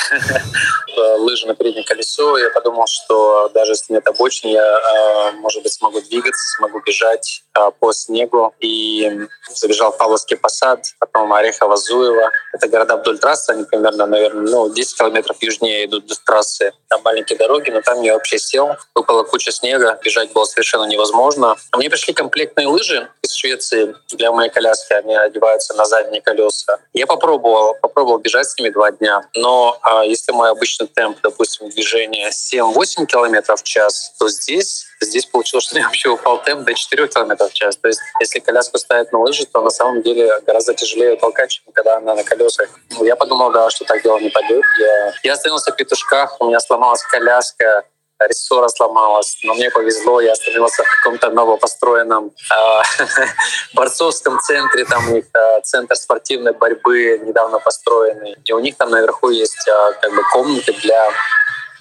Лыжи 1.18 1.46
на 1.46 1.54
переднее 1.54 1.84
колесо. 1.84 2.36
Я 2.36 2.50
подумал, 2.50 2.86
что 2.88 3.48
даже 3.54 3.72
если 3.72 3.92
нет 3.92 4.06
обочин, 4.08 4.50
я, 4.50 5.32
может 5.36 5.62
быть, 5.62 5.72
смогу 5.72 6.00
двигаться, 6.00 6.56
смогу 6.56 6.80
бежать 6.80 7.44
по 7.78 7.92
снегу. 7.92 8.52
И 8.58 9.28
забежал 9.54 9.92
в 9.92 9.98
Павловский 9.98 10.36
посад, 10.36 10.84
потом 10.98 11.32
Орехово-Зуево. 11.32 12.28
Это 12.52 12.68
города 12.68 12.96
вдоль 12.96 13.18
трассы, 13.18 13.50
они 13.50 13.64
примерно, 13.64 14.06
наверное, 14.06 14.50
ну, 14.50 14.68
10 14.68 14.98
километров 14.98 15.36
южнее 15.40 15.86
идут 15.86 16.06
до 16.06 16.16
трассы. 16.24 16.72
Там 16.88 17.02
маленькие 17.04 17.38
дороги, 17.38 17.70
но 17.70 17.82
там 17.82 18.02
я 18.02 18.14
вообще 18.14 18.38
сел. 18.38 18.76
Выпала 18.96 19.22
куча 19.22 19.52
снега, 19.52 19.98
бежать 20.02 20.32
было 20.32 20.44
совершенно 20.44 20.84
невозможно. 20.84 21.56
Мне 21.76 21.88
пришли 21.88 22.12
комплектные 22.14 22.66
лыжи 22.66 23.08
из 23.22 23.32
Швеции 23.32 23.94
для 24.10 24.32
моей 24.32 24.50
коляски. 24.50 24.92
Они 24.92 25.14
одеваются 25.14 25.74
на 25.74 25.84
задние 25.84 26.22
колеса. 26.22 26.78
Я 26.92 27.06
попробовал, 27.06 27.74
попробовал 27.80 28.18
бежать 28.18 28.48
с 28.48 28.58
ними 28.58 28.70
два 28.70 28.92
дня. 28.92 29.22
Но 29.34 29.78
а, 29.82 30.04
если 30.04 30.32
мой 30.32 30.50
обычный 30.50 30.86
темп, 30.86 31.18
допустим, 31.22 31.68
движения 31.70 32.30
7-8 32.30 33.06
километров 33.06 33.60
в 33.60 33.64
час, 33.64 34.12
то 34.18 34.28
здесь 34.28 34.86
Здесь 35.02 35.26
получилось, 35.26 35.64
что 35.64 35.78
я 35.78 35.86
вообще 35.86 36.10
упал 36.10 36.40
темп 36.42 36.64
до 36.64 36.74
4 36.74 37.08
км 37.08 37.48
в 37.48 37.52
час. 37.52 37.76
То 37.76 37.88
есть 37.88 38.00
если 38.20 38.38
коляску 38.38 38.78
ставить 38.78 39.12
на 39.12 39.18
лыжи, 39.18 39.46
то 39.46 39.60
на 39.60 39.70
самом 39.70 40.02
деле 40.02 40.30
гораздо 40.46 40.74
тяжелее 40.74 41.16
толкать, 41.16 41.50
чем 41.50 41.72
когда 41.72 41.96
она 41.96 42.14
на 42.14 42.22
колесах. 42.22 42.68
Я 43.00 43.16
подумал, 43.16 43.50
да, 43.50 43.68
что 43.70 43.84
так 43.84 44.02
дело 44.02 44.18
не 44.18 44.30
пойдет. 44.30 44.62
Я, 44.78 45.12
я 45.24 45.32
остановился 45.32 45.72
в 45.72 45.76
петушках, 45.76 46.40
у 46.40 46.46
меня 46.46 46.60
сломалась 46.60 47.02
коляска, 47.02 47.84
рессора 48.20 48.68
сломалась, 48.68 49.38
но 49.42 49.54
мне 49.54 49.70
повезло, 49.70 50.20
я 50.20 50.32
остановился 50.32 50.84
в 50.84 50.96
каком-то 50.96 51.30
новопостроенном 51.30 52.30
э, 52.30 52.82
борцовском 53.74 54.38
центре, 54.40 54.84
там 54.84 55.08
у 55.08 55.14
них 55.14 55.24
э, 55.34 55.60
центр 55.62 55.96
спортивной 55.96 56.52
борьбы 56.52 57.20
недавно 57.24 57.58
построенный, 57.58 58.36
и 58.44 58.52
у 58.52 58.60
них 58.60 58.76
там 58.76 58.90
наверху 58.90 59.30
есть 59.30 59.66
э, 59.66 59.92
как 60.00 60.14
бы 60.14 60.22
комнаты 60.32 60.72
для 60.72 61.10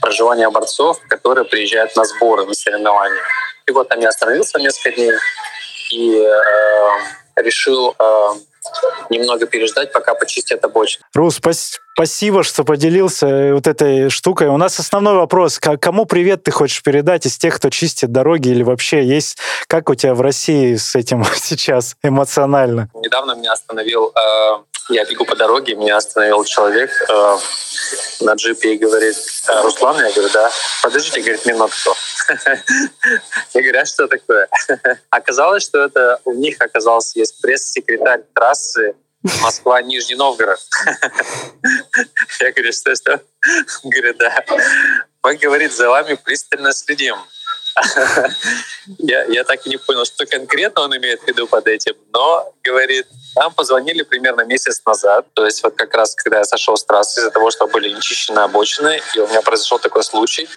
проживания 0.01 0.49
борцов, 0.49 0.99
которые 1.07 1.45
приезжают 1.45 1.95
на 1.95 2.05
сборы, 2.05 2.45
на 2.45 2.53
соревнования. 2.53 3.21
И 3.67 3.71
вот 3.71 3.89
там 3.89 3.99
я 3.99 4.09
остановился 4.09 4.59
несколько 4.59 4.91
дней 4.91 5.11
и 5.91 6.17
э, 6.17 7.41
решил 7.41 7.95
э, 7.97 8.29
немного 9.09 9.45
переждать, 9.45 9.91
пока 9.91 10.15
почистят 10.15 10.63
обочину. 10.65 11.05
Рус, 11.13 11.39
спасибо, 11.93 12.43
что 12.43 12.63
поделился 12.63 13.53
вот 13.53 13.67
этой 13.67 14.09
штукой. 14.09 14.47
У 14.47 14.57
нас 14.57 14.79
основной 14.79 15.15
вопрос. 15.15 15.59
Кому 15.59 16.05
привет 16.05 16.43
ты 16.43 16.51
хочешь 16.51 16.81
передать 16.83 17.25
из 17.25 17.37
тех, 17.37 17.55
кто 17.55 17.69
чистит 17.69 18.11
дороги 18.11 18.49
или 18.49 18.63
вообще 18.63 19.03
есть? 19.03 19.37
Как 19.67 19.89
у 19.89 19.95
тебя 19.95 20.13
в 20.13 20.21
России 20.21 20.75
с 20.75 20.95
этим 20.95 21.23
сейчас 21.35 21.95
эмоционально? 22.03 22.89
Недавно 22.95 23.35
меня 23.35 23.53
остановил 23.53 24.13
э, 24.15 24.63
я 24.89 25.05
бегу 25.05 25.25
по 25.25 25.35
дороге, 25.35 25.75
меня 25.75 25.97
остановил 25.97 26.43
человек 26.43 26.89
э, 27.09 27.37
на 28.21 28.33
джипе 28.33 28.73
и 28.73 28.77
говорит, 28.77 29.15
«Э, 29.47 29.61
Руслан, 29.61 29.95
я 29.97 30.11
говорю, 30.11 30.29
да. 30.33 30.51
Подождите, 30.83 31.21
говорит, 31.21 31.45
минутку. 31.45 31.95
Я 33.53 33.61
говорю, 33.61 33.79
а 33.79 33.85
что 33.85 34.07
такое? 34.07 34.47
Оказалось, 35.09 35.63
что 35.63 35.83
это 35.85 36.19
у 36.25 36.33
них 36.33 36.57
оказался 36.59 37.19
есть 37.19 37.41
пресс-секретарь 37.41 38.21
трассы 38.33 38.95
Москва-Нижний 39.41 40.15
Новгород. 40.15 40.59
Я 42.39 42.51
говорю, 42.51 42.73
что, 42.73 42.95
что? 42.95 43.21
Говорит, 43.83 44.17
да. 44.17 44.43
Мы, 45.23 45.35
говорит, 45.35 45.73
за 45.73 45.89
вами 45.89 46.15
пристально 46.15 46.73
следим. 46.73 47.15
я, 48.97 49.23
я 49.25 49.43
так 49.43 49.65
и 49.65 49.69
не 49.69 49.77
понял, 49.77 50.05
что 50.05 50.25
конкретно 50.25 50.81
он 50.81 50.97
имеет 50.97 51.21
в 51.21 51.27
виду 51.27 51.47
под 51.47 51.67
этим, 51.67 51.95
но 52.11 52.53
говорит, 52.63 53.07
нам 53.35 53.53
позвонили 53.53 54.03
примерно 54.03 54.41
месяц 54.41 54.81
назад, 54.85 55.25
то 55.33 55.45
есть 55.45 55.63
вот 55.63 55.75
как 55.75 55.93
раз, 55.95 56.15
когда 56.15 56.39
я 56.39 56.43
сошел 56.43 56.75
с 56.75 56.83
трассы 56.83 57.21
из-за 57.21 57.31
того, 57.31 57.49
что 57.49 57.67
были 57.67 57.93
нечищены 57.93 58.39
обочины, 58.39 59.01
и 59.15 59.19
у 59.19 59.27
меня 59.27 59.41
произошел 59.41 59.79
такой 59.79 60.03
случай, 60.03 60.49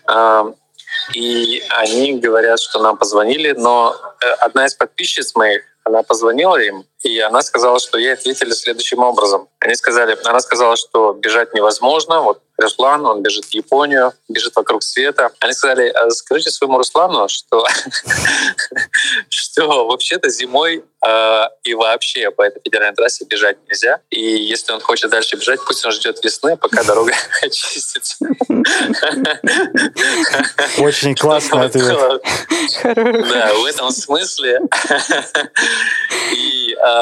и 1.12 1.62
они 1.71 2.18
говорят, 2.18 2.61
что 2.61 2.80
нам 2.80 2.97
позвонили, 2.97 3.52
но 3.52 3.94
э, 4.21 4.30
одна 4.40 4.66
из 4.66 4.75
подписчиц 4.75 5.35
моих, 5.35 5.62
она 5.85 6.02
позвонила 6.02 6.56
им, 6.56 6.87
и 7.04 7.20
она 7.20 7.42
сказала, 7.42 7.78
что 7.78 7.99
ей 7.99 8.14
ответили 8.14 8.52
следующим 8.52 9.00
образом. 9.00 9.49
Они 9.61 9.75
сказали, 9.75 10.16
она 10.25 10.40
сказала, 10.40 10.75
что 10.76 11.12
бежать 11.12 11.52
невозможно. 11.52 12.23
Вот 12.23 12.40
Руслан, 12.56 13.04
он 13.04 13.23
бежит 13.23 13.44
в 13.44 13.52
Японию, 13.52 14.12
бежит 14.28 14.56
вокруг 14.56 14.82
света. 14.82 15.30
Они 15.40 15.52
сказали, 15.52 15.88
«А 15.88 16.11
скажите 16.11 16.50
своему 16.50 16.78
Руслану, 16.78 17.28
что, 17.28 17.66
что 19.28 19.87
вообще-то 19.87 20.30
зимой 20.30 20.84
э, 21.06 21.42
и 21.64 21.75
вообще 21.75 22.30
по 22.30 22.42
этой 22.42 22.61
федеральной 22.62 22.94
трассе 22.94 23.25
бежать 23.25 23.56
нельзя. 23.68 24.00
И 24.11 24.20
если 24.20 24.73
он 24.73 24.80
хочет 24.80 25.11
дальше 25.11 25.37
бежать, 25.37 25.61
пусть 25.66 25.84
он 25.84 25.92
ждет 25.92 26.25
весны, 26.25 26.56
пока 26.56 26.84
дорога 26.84 27.12
очистится. 27.42 28.16
Очень 30.78 31.16
классный 31.16 31.66
ответ. 31.66 32.23
Да, 32.84 33.54
в 33.54 33.64
этом 33.66 33.90
смысле. 33.90 34.61
И 36.32 36.75
э, 36.75 36.93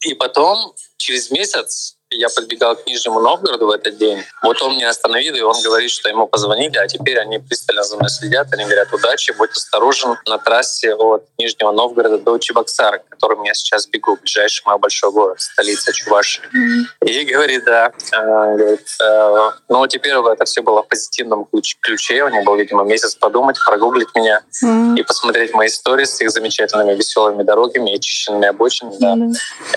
и 0.00 0.14
потом, 0.14 0.74
через 0.96 1.30
месяц, 1.30 1.95
я 2.18 2.28
подбегал 2.28 2.76
к 2.76 2.86
Нижнему 2.86 3.20
Новгороду 3.20 3.66
в 3.66 3.70
этот 3.70 3.96
день. 3.96 4.22
Вот 4.42 4.60
он 4.62 4.72
меня 4.72 4.90
остановил, 4.90 5.34
и 5.34 5.40
он 5.40 5.60
говорит, 5.62 5.90
что 5.90 6.08
ему 6.08 6.26
позвонили, 6.26 6.76
а 6.78 6.86
теперь 6.86 7.18
они 7.18 7.38
пристально 7.38 7.82
за 7.82 7.96
мной 7.96 8.10
следят. 8.10 8.48
Они 8.52 8.64
говорят, 8.64 8.92
удачи, 8.92 9.32
будь 9.36 9.50
осторожен 9.50 10.16
на 10.26 10.38
трассе 10.38 10.94
от 10.94 11.24
Нижнего 11.38 11.72
Новгорода 11.72 12.18
до 12.18 12.38
Чебоксара, 12.38 13.02
которым 13.08 13.42
я 13.44 13.54
сейчас 13.54 13.86
бегу, 13.86 14.16
ближайший 14.16 14.62
мой 14.66 14.78
большой 14.78 15.10
город, 15.12 15.40
столица 15.40 15.92
Чувашии. 15.92 16.42
Mm-hmm. 16.42 17.08
И 17.08 17.24
говорит, 17.24 17.64
да, 17.64 17.92
э, 18.12 18.56
говорит, 18.56 18.86
э, 19.02 19.50
ну 19.68 19.86
теперь 19.86 20.12
это 20.12 20.44
все 20.44 20.62
было 20.62 20.82
в 20.82 20.88
позитивном 20.88 21.46
ключе. 21.80 22.24
У 22.24 22.28
него 22.28 22.44
был, 22.44 22.56
видимо, 22.56 22.84
месяц 22.84 23.14
подумать, 23.14 23.56
прогуглить 23.64 24.08
меня 24.14 24.42
mm-hmm. 24.64 24.98
и 24.98 25.02
посмотреть 25.02 25.52
мои 25.54 25.68
истории 25.68 26.04
с 26.04 26.20
их 26.20 26.30
замечательными 26.30 26.94
веселыми 26.94 27.42
дорогами 27.42 27.94
и 27.94 28.00
чищенными 28.00 28.46
обочинами. 28.46 28.96
Да. 28.98 29.16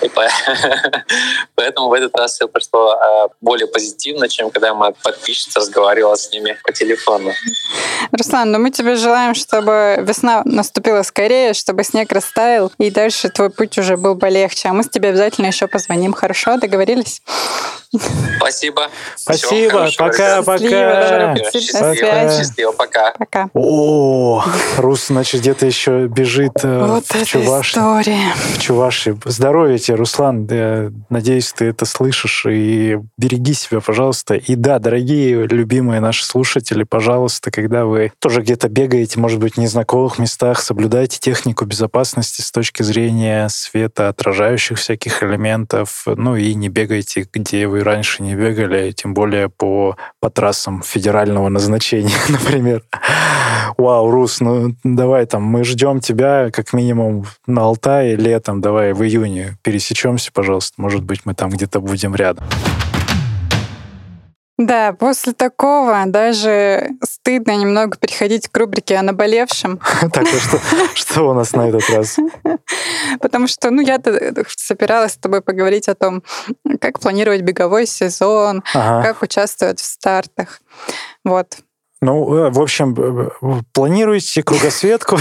И 0.02 0.10
поэтому 1.54 1.88
в 1.88 1.92
этот 1.92 2.16
раз 2.16 2.29
все 2.32 2.48
прошло 2.48 2.92
а, 2.92 3.28
более 3.40 3.66
позитивно, 3.66 4.28
чем 4.28 4.50
когда 4.50 4.74
моя 4.74 4.92
подписчица 5.02 5.60
разговаривала 5.60 6.16
с 6.16 6.30
ними 6.32 6.56
по 6.64 6.72
телефону. 6.72 7.32
Руслан, 8.12 8.50
ну 8.52 8.58
мы 8.58 8.70
тебе 8.70 8.96
желаем, 8.96 9.34
чтобы 9.34 9.98
весна 10.00 10.42
наступила 10.44 11.02
скорее, 11.02 11.54
чтобы 11.54 11.84
снег 11.84 12.12
растаял, 12.12 12.72
и 12.78 12.90
дальше 12.90 13.28
твой 13.28 13.50
путь 13.50 13.78
уже 13.78 13.96
был 13.96 14.14
бы 14.14 14.28
легче. 14.28 14.68
А 14.68 14.72
мы 14.72 14.82
с 14.82 14.88
тебе 14.88 15.10
обязательно 15.10 15.46
еще 15.46 15.66
позвоним. 15.66 16.12
Хорошо? 16.12 16.56
Договорились? 16.56 17.22
Спасибо. 18.36 18.88
Спасибо. 19.16 19.88
Пока, 19.98 20.42
пока. 20.42 21.34
Счастливо. 21.52 22.30
Счастливо. 22.30 22.72
Пока. 22.72 23.12
Пока. 23.18 23.50
О, 23.52 24.44
Рус, 24.78 25.08
значит, 25.08 25.40
где-то 25.40 25.66
еще 25.66 26.06
бежит 26.06 26.52
э, 26.62 26.84
вот 26.86 27.04
в 27.04 27.24
Чувашии. 27.24 27.78
В 28.54 28.60
Чувашии. 28.60 29.18
Здоровья 29.24 29.78
тебе, 29.78 29.96
Руслан. 29.96 30.46
Я 30.46 30.92
надеюсь, 31.08 31.52
ты 31.52 31.66
это 31.66 31.84
слышишь. 32.10 32.46
И 32.48 32.98
береги 33.16 33.54
себя, 33.54 33.80
пожалуйста. 33.80 34.34
И 34.34 34.54
да, 34.54 34.78
дорогие, 34.78 35.46
любимые 35.46 36.00
наши 36.00 36.24
слушатели, 36.24 36.84
пожалуйста, 36.84 37.50
когда 37.50 37.84
вы 37.84 38.12
тоже 38.18 38.42
где-то 38.42 38.68
бегаете, 38.68 39.18
может 39.20 39.38
быть, 39.38 39.54
в 39.54 39.58
незнакомых 39.58 40.18
местах, 40.18 40.60
соблюдайте 40.60 41.18
технику 41.18 41.64
безопасности 41.64 42.42
с 42.42 42.50
точки 42.50 42.82
зрения 42.82 43.48
света, 43.48 44.08
отражающих 44.08 44.78
всяких 44.78 45.22
элементов. 45.22 46.04
Ну 46.06 46.36
и 46.36 46.54
не 46.54 46.68
бегайте, 46.68 47.26
где 47.32 47.66
вы 47.66 47.82
раньше 47.82 48.22
не 48.22 48.34
бегали, 48.34 48.92
тем 48.92 49.14
более 49.14 49.48
по, 49.48 49.96
по 50.20 50.30
трассам 50.30 50.82
федерального 50.82 51.48
назначения, 51.48 52.16
например. 52.28 52.82
Вау, 53.80 54.10
Рус, 54.10 54.40
ну 54.40 54.74
давай 54.84 55.24
там, 55.24 55.42
мы 55.42 55.64
ждем 55.64 56.00
тебя 56.00 56.50
как 56.52 56.74
минимум 56.74 57.24
на 57.46 57.62
Алтае 57.62 58.14
летом, 58.14 58.60
давай 58.60 58.92
в 58.92 59.02
июне 59.02 59.56
пересечемся, 59.62 60.30
пожалуйста. 60.34 60.74
Может 60.76 61.02
быть, 61.02 61.22
мы 61.24 61.32
там 61.34 61.48
где-то 61.48 61.80
будем 61.80 62.14
рядом. 62.14 62.44
Да, 64.58 64.92
после 64.92 65.32
такого 65.32 66.02
даже 66.04 66.90
стыдно 67.02 67.56
немного 67.56 67.96
переходить 67.96 68.48
к 68.48 68.56
рубрике 68.58 68.96
о 68.96 69.02
наболевшем. 69.02 69.80
Так, 70.12 70.26
а 70.26 70.38
что, 70.38 70.60
что 70.92 71.30
у 71.30 71.32
нас 71.32 71.54
на 71.54 71.66
этот 71.66 71.88
раз? 71.88 72.18
Потому 73.22 73.46
что, 73.46 73.70
ну, 73.70 73.80
я 73.80 73.98
собиралась 74.58 75.12
с 75.12 75.16
тобой 75.16 75.40
поговорить 75.40 75.88
о 75.88 75.94
том, 75.94 76.22
как 76.82 77.00
планировать 77.00 77.40
беговой 77.40 77.86
сезон, 77.86 78.62
как 78.74 79.22
участвовать 79.22 79.80
в 79.80 79.86
стартах. 79.86 80.60
Вот. 81.24 81.56
Ну, 82.02 82.34
э, 82.34 82.50
в 82.50 82.60
общем, 82.60 82.94
планируйте 83.72 84.42
кругосветку, 84.42 85.18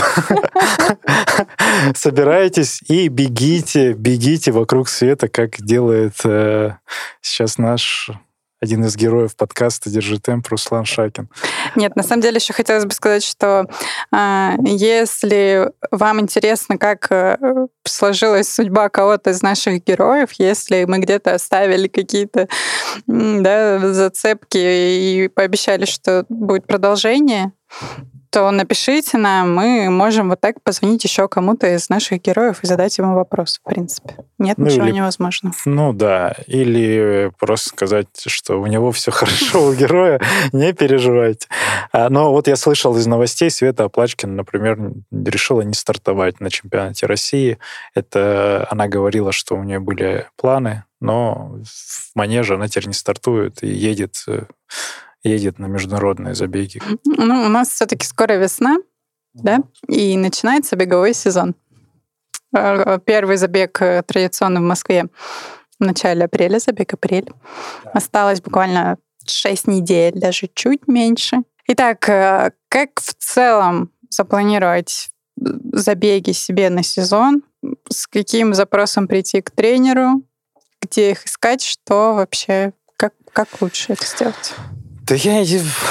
собирайтесь 1.95 2.81
и 2.87 3.09
бегите, 3.09 3.93
бегите 3.93 4.51
вокруг 4.51 4.87
света, 4.87 5.27
как 5.27 5.61
делает 5.61 6.13
э, 6.23 6.77
сейчас 7.21 7.57
наш 7.57 8.11
один 8.61 8.83
из 8.83 8.95
героев 8.95 9.35
подкаста 9.35 9.89
«Держи 9.89 10.19
темп» 10.19 10.47
Руслан 10.49 10.85
Шакин. 10.85 11.29
Нет, 11.75 11.95
на 11.95 12.03
самом 12.03 12.21
деле 12.21 12.37
еще 12.37 12.53
хотелось 12.53 12.85
бы 12.85 12.91
сказать, 12.91 13.23
что 13.23 13.65
э, 14.13 14.51
если 14.65 15.71
вам 15.91 16.19
интересно, 16.19 16.77
как 16.77 17.11
э, 17.11 17.37
сложилась 17.85 18.53
судьба 18.53 18.89
кого-то 18.89 19.29
из 19.29 19.41
наших 19.41 19.83
героев, 19.83 20.31
если 20.33 20.83
мы 20.85 20.99
где-то 20.99 21.35
оставили 21.35 21.87
какие-то 21.87 22.47
да, 23.07 23.79
зацепки 23.93 24.57
и 24.57 25.29
пообещали, 25.29 25.85
что 25.85 26.25
будет 26.27 26.67
продолжение, 26.67 27.53
то 28.31 28.49
напишите 28.51 29.17
нам, 29.17 29.55
мы 29.55 29.89
можем 29.89 30.29
вот 30.29 30.39
так 30.39 30.61
позвонить 30.61 31.03
еще 31.03 31.27
кому-то 31.27 31.67
из 31.67 31.89
наших 31.89 32.21
героев 32.21 32.63
и 32.63 32.67
задать 32.67 32.97
ему 32.97 33.15
вопрос, 33.15 33.59
в 33.63 33.67
принципе. 33.67 34.17
Нет 34.37 34.57
ну, 34.57 34.65
ничего 34.65 34.85
или, 34.85 34.95
невозможного. 34.95 35.55
Ну 35.65 35.93
да, 35.93 36.35
или 36.47 37.31
просто 37.39 37.69
сказать, 37.69 38.07
что 38.27 38.61
у 38.61 38.67
него 38.67 38.91
все 38.91 39.11
хорошо 39.11 39.65
у 39.65 39.73
героя, 39.73 40.21
не 40.51 40.73
переживайте. 40.73 41.47
А, 41.91 42.09
но 42.09 42.31
вот 42.31 42.47
я 42.47 42.55
слышал 42.55 42.95
из 42.97 43.07
новостей, 43.07 43.49
Света 43.49 43.85
Оплачкина, 43.85 44.33
например, 44.33 44.79
решила 45.11 45.61
не 45.61 45.73
стартовать 45.73 46.39
на 46.39 46.49
чемпионате 46.49 47.05
России. 47.05 47.57
Это 47.95 48.67
она 48.69 48.87
говорила, 48.87 49.31
что 49.31 49.55
у 49.55 49.63
нее 49.63 49.79
были 49.79 50.27
планы, 50.35 50.83
но 51.01 51.59
в 51.63 52.15
манеже 52.15 52.55
она 52.55 52.67
теперь 52.67 52.87
не 52.87 52.93
стартует 52.93 53.63
и 53.63 53.67
едет 53.67 54.15
э, 54.27 54.43
едет 55.23 55.59
на 55.59 55.65
международные 55.65 56.35
забеги? 56.35 56.81
Ну, 57.05 57.45
у 57.45 57.49
нас 57.49 57.69
все-таки 57.69 58.05
скоро 58.05 58.33
весна, 58.33 58.77
да, 59.33 59.59
и 59.87 60.17
начинается 60.17 60.75
беговой 60.75 61.13
сезон. 61.13 61.55
Э, 62.55 62.99
первый 63.05 63.37
забег 63.37 63.81
э, 63.81 64.03
традиционно 64.03 64.59
в 64.59 64.63
Москве 64.63 65.05
в 65.79 65.83
начале 65.83 66.25
апреля, 66.25 66.59
забег 66.59 66.93
апрель. 66.93 67.29
Осталось 67.93 68.41
буквально 68.41 68.97
6 69.25 69.67
недель, 69.67 70.13
даже 70.15 70.49
чуть 70.53 70.87
меньше. 70.87 71.37
Итак, 71.67 72.09
э, 72.09 72.51
как 72.67 72.99
в 72.99 73.13
целом 73.13 73.91
запланировать 74.09 75.11
забеги 75.37 76.31
себе 76.31 76.69
на 76.69 76.83
сезон? 76.83 77.43
С 77.89 78.07
каким 78.07 78.53
запросом 78.53 79.07
прийти 79.07 79.41
к 79.41 79.51
тренеру? 79.51 80.23
Где 80.81 81.11
их 81.11 81.25
искать? 81.25 81.61
Что 81.61 82.15
вообще? 82.15 82.73
Как, 82.97 83.13
как 83.31 83.61
лучше 83.61 83.93
это 83.93 84.05
сделать? 84.05 84.53
Да 85.09 85.15
я 85.15 85.43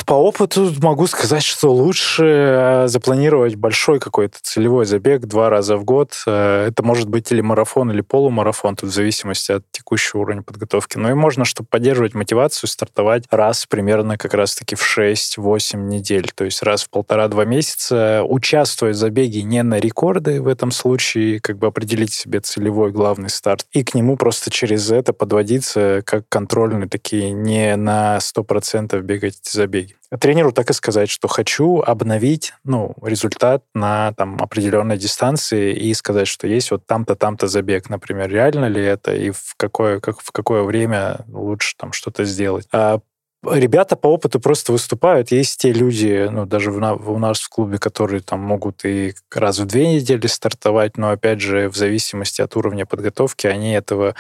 по 0.07 0.15
опыту 0.15 0.73
могу 0.81 1.09
сказать, 1.09 1.43
что 1.43 1.73
лучше 1.73 2.25
э, 2.25 2.85
запланировать 2.87 3.57
большой 3.57 3.99
какой-то 3.99 4.39
целевой 4.41 4.87
забег 4.87 5.23
два 5.23 5.51
раза 5.51 5.77
в 5.77 5.83
год. 5.83 6.13
Э, 6.29 6.69
это 6.69 6.85
может 6.85 7.09
быть 7.09 7.33
или 7.33 7.41
марафон, 7.41 7.91
или 7.91 8.01
полумарафон, 8.01 8.77
тут 8.77 8.91
в 8.91 8.93
зависимости 8.93 9.51
от 9.51 9.65
текущего 9.73 10.21
уровня 10.21 10.43
подготовки. 10.43 10.99
Но 10.99 11.11
и 11.11 11.15
можно, 11.15 11.45
чтобы 11.45 11.69
поддерживать 11.69 12.15
мотивацию, 12.15 12.71
стартовать 12.71 13.25
раз 13.29 13.67
примерно 13.67 14.17
как 14.17 14.35
раз-таки 14.35 14.77
в 14.77 14.99
6-8 14.99 15.79
недель. 15.79 16.31
То 16.33 16.45
есть 16.45 16.63
раз 16.63 16.85
в 16.85 16.91
полтора-два 16.91 17.45
месяца, 17.45 18.23
участвуя 18.25 18.93
в 18.93 18.97
забеге 18.97 19.43
не 19.43 19.65
на 19.65 19.81
рекорды 19.81 20.41
в 20.41 20.47
этом 20.47 20.71
случае, 20.71 21.41
как 21.41 21.59
бы 21.59 21.67
определить 21.67 22.13
себе 22.13 22.39
целевой 22.39 22.93
главный 22.93 23.31
старт. 23.31 23.67
И 23.73 23.83
к 23.83 23.95
нему 23.95 24.17
просто 24.17 24.53
через 24.53 24.93
это 24.93 25.13
подводиться 25.13 26.03
как 26.07 26.29
контрольные 26.29 26.89
такие 26.89 27.33
не 27.33 27.75
на 27.75 28.19
100% 28.19 29.08
бегать 29.09 29.41
эти 29.43 29.57
забеги. 29.57 29.97
Тренеру 30.21 30.53
так 30.53 30.71
и 30.71 30.75
сказать, 30.75 31.09
что 31.09 31.27
хочу 31.27 31.81
обновить 31.81 32.53
ну, 32.63 32.95
результат 33.03 33.65
на 33.75 34.13
там, 34.13 34.37
определенной 34.41 34.99
дистанции 34.99 35.75
и 35.75 35.95
сказать, 35.95 36.29
что 36.29 36.47
есть 36.47 36.71
вот 36.71 36.87
там-то, 36.87 37.17
там-то 37.17 37.49
забег, 37.49 37.89
например. 37.89 38.31
Реально 38.31 38.67
ли 38.67 38.85
это 38.85 39.15
и 39.15 39.31
в 39.31 39.55
какое, 39.57 40.01
как, 40.01 40.21
в 40.21 40.31
какое 40.31 40.63
время 40.63 41.25
лучше 41.29 41.75
там 41.77 41.93
что-то 41.93 42.25
сделать. 42.25 42.69
А 42.73 43.01
Ребята 43.45 43.95
по 43.95 44.09
опыту 44.09 44.41
просто 44.41 44.73
выступают. 44.73 45.31
Есть 45.31 45.61
те 45.61 45.73
люди, 45.73 46.29
ну, 46.29 46.45
даже 46.45 46.73
в, 46.73 47.11
у 47.11 47.19
нас 47.19 47.39
в 47.41 47.49
клубе, 47.49 47.79
которые 47.79 48.21
там 48.21 48.41
могут 48.41 48.85
и 48.85 49.15
раз 49.33 49.61
в 49.61 49.65
две 49.65 49.95
недели 49.95 50.27
стартовать, 50.27 50.97
но, 50.97 51.11
опять 51.11 51.41
же, 51.41 51.69
в 51.69 51.77
зависимости 51.77 52.43
от 52.43 52.57
уровня 52.57 52.85
подготовки, 52.85 53.47
они 53.47 53.73
этого 53.73 54.17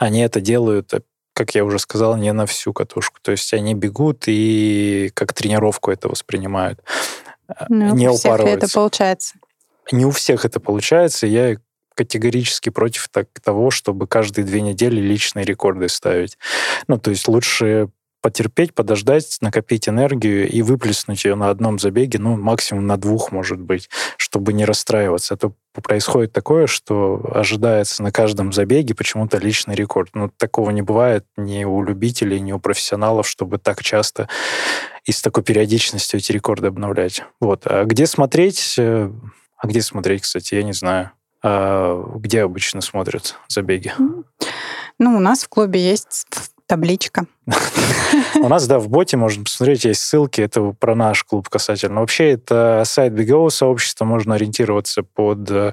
они 0.00 0.20
это 0.20 0.40
делают 0.40 0.94
как 1.40 1.54
я 1.54 1.64
уже 1.64 1.78
сказал, 1.78 2.18
не 2.18 2.34
на 2.34 2.44
всю 2.44 2.74
катушку. 2.74 3.18
То 3.22 3.30
есть 3.30 3.54
они 3.54 3.72
бегут 3.72 4.24
и 4.26 5.10
как 5.14 5.32
тренировку 5.32 5.90
это 5.90 6.06
воспринимают. 6.06 6.82
Ну, 7.70 7.94
не 7.94 8.10
у 8.10 8.14
всех 8.14 8.40
это 8.40 8.68
получается. 8.70 9.36
Не 9.90 10.04
у 10.04 10.10
всех 10.10 10.44
это 10.44 10.60
получается. 10.60 11.26
Я 11.26 11.56
категорически 11.94 12.68
против 12.68 13.08
так, 13.08 13.28
того, 13.42 13.70
чтобы 13.70 14.06
каждые 14.06 14.44
две 14.44 14.60
недели 14.60 15.00
личные 15.00 15.46
рекорды 15.46 15.88
ставить. 15.88 16.36
Ну, 16.88 16.98
то 16.98 17.08
есть 17.10 17.26
лучше 17.26 17.88
потерпеть, 18.20 18.74
подождать, 18.74 19.38
накопить 19.40 19.88
энергию 19.88 20.48
и 20.48 20.62
выплеснуть 20.62 21.24
ее 21.24 21.34
на 21.34 21.50
одном 21.50 21.78
забеге, 21.78 22.18
ну, 22.18 22.36
максимум 22.36 22.86
на 22.86 22.96
двух, 22.96 23.32
может 23.32 23.60
быть, 23.60 23.88
чтобы 24.16 24.52
не 24.52 24.64
расстраиваться. 24.64 25.34
А 25.34 25.36
то 25.36 25.54
происходит 25.82 26.32
такое, 26.32 26.66
что 26.66 27.20
ожидается 27.34 28.02
на 28.02 28.12
каждом 28.12 28.52
забеге 28.52 28.94
почему-то 28.94 29.38
личный 29.38 29.74
рекорд. 29.74 30.10
Ну, 30.14 30.30
такого 30.36 30.70
не 30.70 30.82
бывает 30.82 31.24
ни 31.36 31.64
у 31.64 31.82
любителей, 31.82 32.40
ни 32.40 32.52
у 32.52 32.58
профессионалов, 32.58 33.28
чтобы 33.28 33.58
так 33.58 33.82
часто 33.82 34.28
и 35.04 35.12
с 35.12 35.22
такой 35.22 35.42
периодичностью 35.42 36.18
эти 36.18 36.32
рекорды 36.32 36.68
обновлять. 36.68 37.24
Вот. 37.40 37.62
А 37.66 37.84
где 37.84 38.06
смотреть? 38.06 38.74
Э, 38.78 39.10
а 39.56 39.66
где 39.66 39.82
смотреть, 39.82 40.22
кстати, 40.22 40.54
я 40.54 40.62
не 40.62 40.72
знаю. 40.72 41.12
А 41.42 42.02
где 42.16 42.42
обычно 42.42 42.80
смотрят 42.80 43.36
забеги? 43.48 43.94
Ну, 44.98 45.16
у 45.16 45.20
нас 45.20 45.44
в 45.44 45.48
клубе 45.48 45.80
есть 45.80 46.26
табличка. 46.66 47.26
У 48.42 48.48
нас, 48.48 48.66
да, 48.66 48.78
в 48.78 48.88
боте 48.88 49.16
можно 49.16 49.44
посмотреть, 49.44 49.84
есть 49.84 50.02
ссылки, 50.02 50.40
это 50.40 50.74
про 50.78 50.94
наш 50.94 51.24
клуб 51.24 51.48
касательно. 51.48 52.00
Вообще, 52.00 52.30
это 52.30 52.82
сайт 52.84 53.12
бегового 53.12 53.50
сообщества, 53.50 54.04
можно 54.04 54.34
ориентироваться 54.34 55.02
под 55.02 55.50
э, 55.50 55.72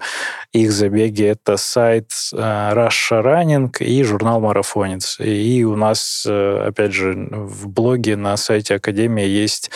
их 0.52 0.72
забеги. 0.72 1.24
Это 1.24 1.58
сайт 1.58 2.12
э, 2.34 2.38
Russia 2.38 3.24
Running 3.24 3.78
и 3.80 4.04
журнал 4.04 4.40
Марафонец. 4.40 5.18
И 5.20 5.64
у 5.64 5.76
нас, 5.76 6.26
э, 6.28 6.68
опять 6.68 6.94
же, 6.94 7.14
в 7.14 7.68
блоге 7.68 8.16
на 8.16 8.36
сайте 8.38 8.76
Академии 8.76 9.26
есть 9.26 9.72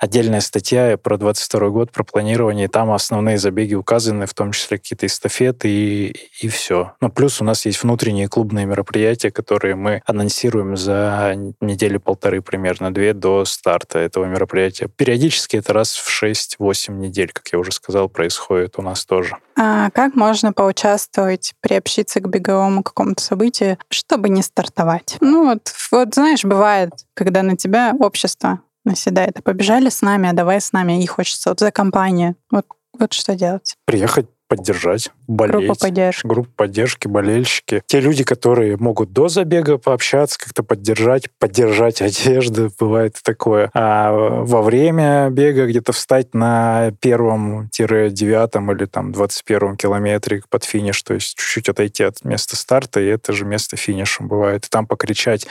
отдельная 0.00 0.40
статья 0.40 0.96
про 0.96 1.18
22 1.18 1.68
год, 1.68 1.92
про 1.92 2.04
планирование, 2.04 2.68
там 2.68 2.90
основные 2.90 3.38
забеги 3.38 3.74
указаны, 3.74 4.26
в 4.26 4.32
том 4.32 4.52
числе 4.52 4.78
какие-то 4.78 5.06
эстафеты 5.06 5.68
и, 5.68 6.16
и 6.40 6.48
все. 6.48 6.92
Ну, 7.00 7.10
плюс 7.10 7.40
у 7.40 7.44
нас 7.44 7.66
есть 7.66 7.82
внутренние 7.82 8.26
клубные 8.28 8.64
мероприятия, 8.64 9.30
которые 9.30 9.74
мы 9.74 10.02
анонсируем 10.06 10.76
за 10.76 11.34
недели-полторы 11.60 12.42
примерно, 12.42 12.92
две 12.92 13.12
до 13.12 13.44
старта 13.44 13.98
этого 13.98 14.24
мероприятия. 14.24 14.88
Периодически 14.88 15.56
это 15.56 15.72
раз 15.72 15.96
в 15.96 16.22
6-8 16.22 16.92
недель, 16.92 17.30
как 17.32 17.48
я 17.52 17.58
уже 17.58 17.72
сказал, 17.72 18.08
происходит 18.08 18.78
у 18.78 18.82
нас 18.82 19.04
тоже. 19.04 19.36
А 19.56 19.90
как 19.90 20.14
можно 20.14 20.52
поучаствовать, 20.52 21.54
приобщиться 21.60 22.20
к 22.20 22.28
беговому 22.28 22.82
какому-то 22.82 23.22
событию, 23.22 23.78
чтобы 23.90 24.28
не 24.28 24.42
стартовать? 24.42 25.16
Ну 25.20 25.46
вот, 25.46 25.72
вот 25.90 26.14
знаешь, 26.14 26.44
бывает, 26.44 26.92
когда 27.14 27.42
на 27.42 27.56
тебя 27.56 27.94
общество 27.98 28.60
наседает. 28.84 29.38
А 29.38 29.42
побежали 29.42 29.88
с 29.88 30.02
нами, 30.02 30.28
а 30.28 30.32
давай 30.32 30.60
с 30.60 30.72
нами. 30.72 31.02
И 31.02 31.06
хочется 31.06 31.50
вот 31.50 31.60
за 31.60 31.70
компанию. 31.70 32.36
Вот, 32.50 32.66
вот 32.98 33.12
что 33.12 33.34
делать. 33.34 33.76
Приехать 33.84 34.26
поддержать, 34.50 35.12
болеть. 35.28 35.54
Группа 35.54 35.74
поддержки. 35.76 36.26
Группа 36.26 36.50
поддержки, 36.56 37.06
болельщики. 37.06 37.82
Те 37.86 38.00
люди, 38.00 38.24
которые 38.24 38.76
могут 38.76 39.12
до 39.12 39.28
забега 39.28 39.78
пообщаться, 39.78 40.40
как-то 40.40 40.64
поддержать, 40.64 41.30
поддержать 41.38 42.02
одежды, 42.02 42.68
бывает 42.78 43.16
такое. 43.22 43.70
А 43.74 44.10
во 44.12 44.60
время 44.62 45.30
бега 45.30 45.66
где-то 45.66 45.92
встать 45.92 46.34
на 46.34 46.90
первом-девятом 47.00 48.72
или 48.72 48.86
там 48.86 49.12
двадцать 49.12 49.44
первом 49.44 49.76
километре 49.76 50.42
под 50.50 50.64
финиш, 50.64 51.00
то 51.04 51.14
есть 51.14 51.38
чуть-чуть 51.38 51.68
отойти 51.68 52.02
от 52.02 52.24
места 52.24 52.56
старта, 52.56 53.00
и 53.00 53.06
это 53.06 53.32
же 53.32 53.44
место 53.44 53.76
финишем 53.76 54.26
бывает. 54.26 54.66
И 54.66 54.68
там 54.68 54.84
покричать 54.84 55.46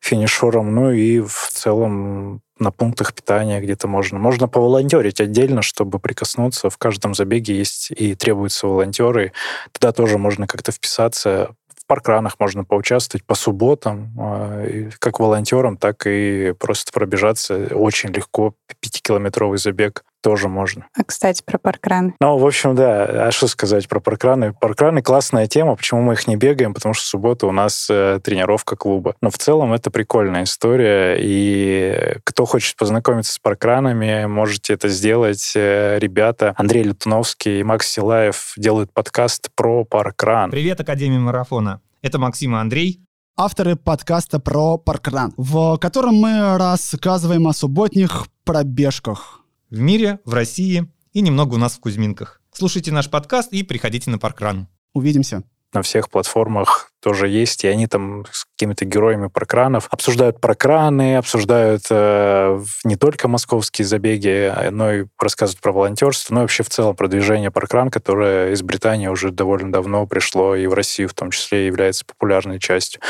финишером, 0.00 0.74
ну 0.74 0.90
и 0.90 1.20
в 1.20 1.48
целом 1.52 2.40
на 2.62 2.70
пунктах 2.70 3.14
питания 3.14 3.60
где-то 3.60 3.88
можно. 3.88 4.18
Можно 4.18 4.48
поволонтерить 4.48 5.20
отдельно, 5.20 5.62
чтобы 5.62 5.98
прикоснуться. 5.98 6.70
В 6.70 6.78
каждом 6.78 7.14
забеге 7.14 7.56
есть 7.56 7.90
и 7.90 8.14
требуются 8.14 8.66
волонтеры. 8.66 9.32
Туда 9.72 9.92
тоже 9.92 10.18
можно 10.18 10.46
как-то 10.46 10.72
вписаться. 10.72 11.54
В 11.76 11.86
паркранах 11.86 12.36
можно 12.38 12.64
поучаствовать 12.64 13.24
по 13.24 13.34
субботам, 13.34 14.14
а, 14.18 14.88
как 14.98 15.20
волонтером, 15.20 15.76
так 15.76 16.06
и 16.06 16.54
просто 16.58 16.92
пробежаться 16.92 17.68
очень 17.74 18.10
легко. 18.10 18.54
Пятикилометровый 18.80 19.58
забег 19.58 20.04
тоже 20.22 20.48
можно. 20.48 20.86
А, 20.96 21.04
кстати, 21.04 21.42
про 21.44 21.58
паркраны. 21.58 22.14
Ну, 22.20 22.38
в 22.38 22.46
общем, 22.46 22.74
да. 22.74 23.26
А 23.26 23.30
что 23.32 23.48
сказать 23.48 23.88
про 23.88 24.00
паркраны? 24.00 24.54
Паркраны— 24.54 25.02
классная 25.02 25.46
тема. 25.46 25.76
Почему 25.76 26.00
мы 26.00 26.14
их 26.14 26.26
не 26.26 26.36
бегаем? 26.36 26.72
Потому 26.72 26.94
что 26.94 27.04
в 27.04 27.06
субботу 27.08 27.48
у 27.48 27.52
нас 27.52 27.88
э, 27.90 28.20
тренировка 28.22 28.76
клуба. 28.76 29.14
Но 29.20 29.30
в 29.30 29.38
целом 29.38 29.72
это 29.72 29.90
прикольная 29.90 30.44
история. 30.44 31.16
И 31.20 32.18
кто 32.24 32.46
хочет 32.46 32.76
познакомиться 32.76 33.32
с 33.32 33.38
паркранами, 33.38 34.26
можете 34.26 34.74
это 34.74 34.88
сделать. 34.88 35.52
Э, 35.56 35.98
ребята 35.98 36.54
Андрей 36.56 36.84
Лютуновский 36.84 37.60
и 37.60 37.64
Макс 37.64 37.86
Силаев 37.88 38.54
делают 38.56 38.92
подкаст 38.92 39.50
про 39.54 39.84
паркран. 39.84 40.50
Привет, 40.50 40.80
Академия 40.80 41.18
Марафона. 41.18 41.80
Это 42.00 42.18
Максим 42.18 42.54
и 42.54 42.58
Андрей. 42.58 43.00
авторы 43.36 43.76
подкаста 43.76 44.38
про 44.38 44.78
паркран, 44.78 45.32
в 45.36 45.76
котором 45.78 46.14
мы 46.14 46.58
рассказываем 46.58 47.48
о 47.48 47.52
субботних 47.52 48.26
пробежках. 48.44 49.41
В 49.72 49.80
мире, 49.80 50.20
в 50.26 50.34
России 50.34 50.86
и 51.14 51.22
немного 51.22 51.54
у 51.54 51.56
нас 51.56 51.76
в 51.76 51.80
Кузьминках. 51.80 52.42
Слушайте 52.52 52.92
наш 52.92 53.08
подкаст 53.08 53.54
и 53.54 53.62
приходите 53.62 54.10
на 54.10 54.18
паркран. 54.18 54.68
Увидимся 54.92 55.44
на 55.74 55.82
всех 55.82 56.10
платформах 56.10 56.90
тоже 57.00 57.28
есть, 57.28 57.64
и 57.64 57.68
они 57.68 57.86
там 57.86 58.24
с 58.30 58.44
какими-то 58.44 58.84
героями 58.84 59.26
прокранов 59.26 59.88
обсуждают 59.90 60.40
прокраны, 60.40 61.16
обсуждают 61.16 61.82
э, 61.90 62.62
не 62.84 62.96
только 62.96 63.26
московские 63.26 63.86
забеги, 63.86 64.52
но 64.70 64.92
и 64.92 65.06
рассказывают 65.18 65.60
про 65.60 65.72
волонтерство, 65.72 66.34
но 66.34 66.40
и 66.40 66.42
вообще 66.44 66.62
в 66.62 66.70
целом 66.70 66.94
про 66.94 67.08
движение 67.08 67.50
прокран, 67.50 67.90
которое 67.90 68.52
из 68.52 68.62
Британии 68.62 69.08
уже 69.08 69.32
довольно 69.32 69.72
давно 69.72 70.06
пришло 70.06 70.54
и 70.54 70.66
в 70.66 70.74
Россию 70.74 71.08
в 71.08 71.14
том 71.14 71.30
числе 71.30 71.66
является 71.66 72.04
популярной 72.04 72.60
частью. 72.60 73.00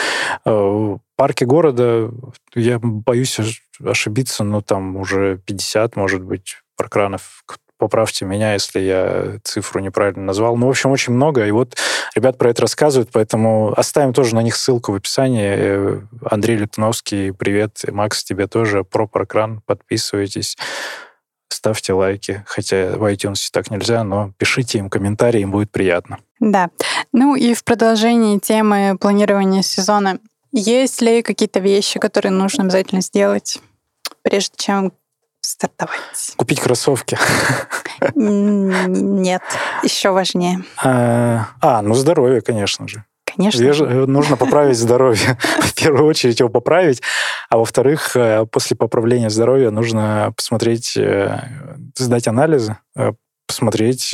Э, 0.46 0.96
парки 1.16 1.44
города, 1.44 2.10
я 2.54 2.78
боюсь 2.80 3.38
ошибиться, 3.84 4.44
но 4.44 4.62
там 4.62 4.96
уже 4.96 5.38
50, 5.44 5.96
может 5.96 6.22
быть, 6.22 6.56
прокранов 6.76 7.44
поправьте 7.82 8.24
меня, 8.24 8.52
если 8.52 8.78
я 8.78 9.40
цифру 9.42 9.80
неправильно 9.80 10.22
назвал. 10.22 10.56
Ну, 10.56 10.68
в 10.68 10.70
общем, 10.70 10.92
очень 10.92 11.12
много. 11.12 11.44
И 11.44 11.50
вот 11.50 11.76
ребят 12.14 12.38
про 12.38 12.50
это 12.50 12.62
рассказывают, 12.62 13.10
поэтому 13.12 13.74
оставим 13.76 14.12
тоже 14.12 14.36
на 14.36 14.42
них 14.42 14.54
ссылку 14.54 14.92
в 14.92 14.94
описании. 14.94 15.52
Э, 15.56 16.00
Андрей 16.30 16.58
Литновский, 16.58 17.32
привет. 17.32 17.80
Макс, 17.90 18.22
тебе 18.22 18.46
тоже. 18.46 18.84
Про 18.84 19.08
прокран. 19.08 19.62
Подписывайтесь 19.66 20.56
ставьте 21.48 21.92
лайки, 21.92 22.44
хотя 22.46 22.96
в 22.96 23.04
iTunes 23.12 23.48
так 23.52 23.70
нельзя, 23.70 24.04
но 24.04 24.32
пишите 24.36 24.78
им 24.78 24.88
комментарии, 24.88 25.42
им 25.42 25.50
будет 25.50 25.70
приятно. 25.72 26.18
Да. 26.40 26.70
Ну 27.12 27.34
и 27.34 27.52
в 27.54 27.64
продолжении 27.64 28.38
темы 28.38 28.96
планирования 28.98 29.62
сезона, 29.62 30.18
есть 30.52 31.00
ли 31.00 31.22
какие-то 31.22 31.58
вещи, 31.58 31.98
которые 31.98 32.32
нужно 32.32 32.64
обязательно 32.64 33.00
сделать, 33.00 33.60
прежде 34.22 34.54
чем 34.56 34.92
стартовать? 35.52 36.34
Купить 36.36 36.60
кроссовки. 36.60 37.18
Нет, 38.14 39.42
еще 39.82 40.10
важнее. 40.10 40.64
А, 40.82 41.48
а, 41.60 41.82
ну 41.82 41.94
здоровье, 41.94 42.40
конечно 42.40 42.88
же. 42.88 43.04
Конечно. 43.24 43.62
Э, 43.62 44.06
нужно 44.06 44.36
поправить 44.36 44.76
здоровье. 44.76 45.38
В 45.60 45.74
первую 45.74 46.06
очередь 46.06 46.40
его 46.40 46.48
поправить, 46.48 47.02
а 47.48 47.58
во-вторых, 47.58 48.16
э, 48.16 48.46
после 48.50 48.76
поправления 48.76 49.30
здоровья 49.30 49.70
нужно 49.70 50.32
посмотреть, 50.36 50.96
э, 50.96 51.38
сдать 51.96 52.28
анализы, 52.28 52.76
посмотреть, 53.46 54.12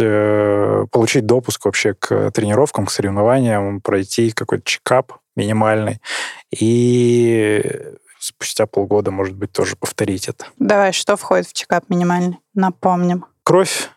получить 0.90 1.27
допуск 1.27 1.64
вообще 1.64 1.94
к 1.94 2.33
тренировкам, 2.33 2.87
к 2.87 2.90
соревнованиям, 2.90 3.81
пройти 3.81 4.33
какой-то 4.33 4.64
чекап 4.64 5.12
минимальный 5.37 6.01
и 6.51 7.62
спустя 8.29 8.67
полгода, 8.67 9.11
может 9.11 9.35
быть, 9.35 9.53
тоже 9.53 9.77
повторить 9.77 10.29
это. 10.29 10.47
Давай, 10.59 10.93
что 10.93 11.17
входит 11.17 11.49
в 11.49 11.53
чекап 11.53 11.88
минимальный? 11.88 12.38
Напомним. 12.55 13.27
Кровь, 13.43 13.91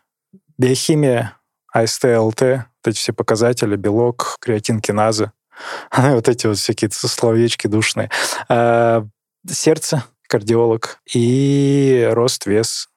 биохимия, 0.58 1.38
АСТ, 1.74 2.06
ЛТ, 2.06 2.42
вот 2.42 2.88
эти 2.88 2.98
все 2.98 3.14
показатели, 3.14 3.76
белок, 3.76 4.38
креатин, 4.40 4.80
киназы, 4.80 5.32
вот 5.96 6.28
эти 6.28 6.48
вот 6.48 6.58
всякие 6.58 6.90
словечки 6.92 7.68
душные. 7.68 8.10
А, 8.50 9.06
сердце, 9.50 10.04
кардиолог 10.28 11.00
и 11.14 12.08
рост, 12.12 12.46
вес, 12.46 12.88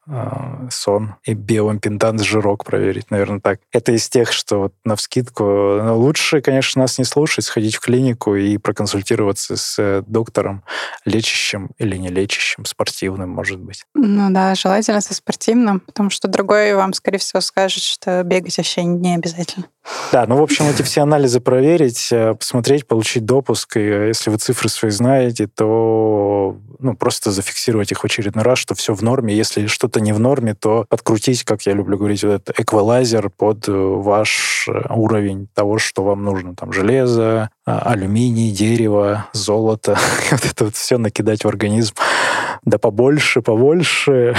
сон 0.70 1.14
и 1.24 1.34
биоимпеданс 1.34 2.22
жирок 2.22 2.64
проверить, 2.64 3.10
наверное, 3.10 3.40
так. 3.40 3.60
Это 3.72 3.92
из 3.92 4.08
тех, 4.08 4.32
что 4.32 4.58
вот 4.58 4.74
на 4.84 4.96
вскидку. 4.96 5.44
Ну, 5.44 5.98
лучше, 5.98 6.40
конечно, 6.40 6.82
нас 6.82 6.98
не 6.98 7.04
слушать, 7.04 7.44
сходить 7.44 7.76
в 7.76 7.80
клинику 7.80 8.34
и 8.34 8.58
проконсультироваться 8.58 9.56
с 9.56 9.78
э, 9.78 10.02
доктором, 10.06 10.62
лечащим 11.04 11.70
или 11.78 11.96
не 11.96 12.08
лечащим, 12.08 12.64
спортивным, 12.64 13.30
может 13.30 13.60
быть. 13.60 13.84
Ну 13.94 14.30
да, 14.30 14.54
желательно 14.54 15.00
со 15.00 15.14
спортивным, 15.14 15.80
потому 15.80 16.10
что 16.10 16.28
другой 16.28 16.74
вам, 16.74 16.92
скорее 16.92 17.18
всего, 17.18 17.40
скажет, 17.40 17.82
что 17.82 18.22
бегать 18.22 18.56
вообще 18.56 18.84
не 18.84 19.14
обязательно. 19.14 19.66
Да, 20.12 20.26
ну, 20.26 20.36
в 20.36 20.42
общем, 20.42 20.66
эти 20.66 20.82
все 20.82 21.02
анализы 21.02 21.40
проверить, 21.40 22.08
э, 22.10 22.34
посмотреть, 22.34 22.86
получить 22.86 23.24
допуск, 23.24 23.76
и 23.76 23.80
э, 23.80 24.08
если 24.08 24.30
вы 24.30 24.38
цифры 24.38 24.68
свои 24.68 24.90
знаете, 24.90 25.46
то 25.46 26.56
ну, 26.78 26.94
просто 26.94 27.30
зафиксировать 27.30 27.92
их 27.92 28.00
в 28.00 28.04
очередной 28.04 28.44
раз, 28.44 28.58
что 28.58 28.74
все 28.74 28.94
в 28.94 29.02
норме. 29.02 29.34
Если 29.34 29.66
что-то 29.66 29.93
не 30.00 30.12
в 30.12 30.20
норме, 30.20 30.54
то 30.54 30.84
подкрутить, 30.88 31.44
как 31.44 31.62
я 31.62 31.72
люблю 31.72 31.98
говорить, 31.98 32.22
вот 32.24 32.32
этот 32.32 32.60
эквалайзер 32.60 33.30
под 33.30 33.68
э, 33.68 33.72
ваш 33.72 34.68
э, 34.68 34.92
уровень 34.92 35.48
того, 35.54 35.78
что 35.78 36.02
вам 36.02 36.24
нужно. 36.24 36.54
Там 36.54 36.72
железо, 36.72 37.50
а, 37.66 37.92
алюминий, 37.92 38.50
дерево, 38.50 39.26
золото. 39.32 39.96
вот 40.30 40.44
это 40.44 40.64
вот 40.64 40.76
все 40.76 40.98
накидать 40.98 41.44
в 41.44 41.48
организм. 41.48 41.94
Да 42.64 42.78
побольше, 42.78 43.42
побольше. 43.42 44.34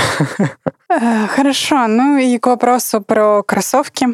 Э, 0.90 1.28
хорошо. 1.28 1.88
Ну 1.88 2.18
и 2.18 2.38
к 2.38 2.48
вопросу 2.48 3.02
про 3.02 3.44
кроссовки. 3.44 4.08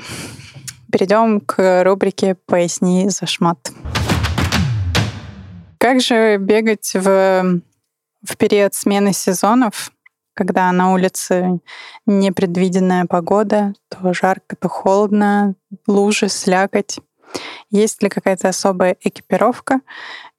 Перейдем 0.91 1.39
к 1.41 1.83
рубрике 1.83 2.35
«Поясни 2.45 3.09
за 3.09 3.25
шмат». 3.25 3.71
Как 5.77 6.01
же 6.01 6.37
бегать 6.37 6.91
в 6.93 7.61
в 8.23 8.37
период 8.37 8.73
смены 8.73 9.13
сезонов, 9.13 9.91
когда 10.33 10.71
на 10.71 10.93
улице 10.93 11.59
непредвиденная 12.05 13.05
погода, 13.05 13.73
то 13.89 14.13
жарко, 14.13 14.55
то 14.55 14.69
холодно, 14.69 15.55
лужи, 15.87 16.29
слякоть. 16.29 16.99
Есть 17.69 18.03
ли 18.03 18.09
какая-то 18.09 18.49
особая 18.49 18.97
экипировка? 19.01 19.79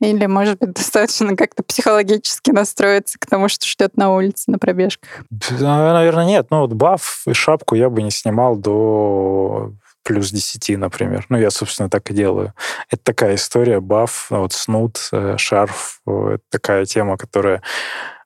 Или, 0.01 0.27
может 0.27 0.59
быть, 0.59 0.73
достаточно 0.75 1.37
как-то 1.37 1.63
психологически 1.63 2.51
настроиться 2.51 3.19
к 3.19 3.27
тому, 3.27 3.49
что 3.49 3.67
ждет 3.67 3.97
на 3.97 4.15
улице 4.15 4.51
на 4.51 4.59
пробежках? 4.59 5.25
Наверное, 5.51 6.27
нет. 6.27 6.49
Ну, 6.51 6.61
вот 6.61 6.73
баф 6.73 7.23
и 7.27 7.33
шапку 7.33 7.75
я 7.75 7.89
бы 7.89 8.03
не 8.03 8.11
снимал 8.11 8.57
до 8.57 9.73
плюс 10.03 10.31
10, 10.31 10.79
например. 10.79 11.27
Ну, 11.29 11.39
я, 11.39 11.51
собственно, 11.51 11.89
так 11.89 12.11
и 12.11 12.15
делаю. 12.15 12.53
Это 12.91 13.03
такая 13.05 13.37
история, 13.37 13.81
баф, 13.81 14.27
вот 14.31 14.53
снуд, 14.53 14.99
э, 15.13 15.37
шарф, 15.39 16.01
это 16.07 16.43
такая 16.51 16.85
тема, 16.87 17.17
которая 17.17 17.63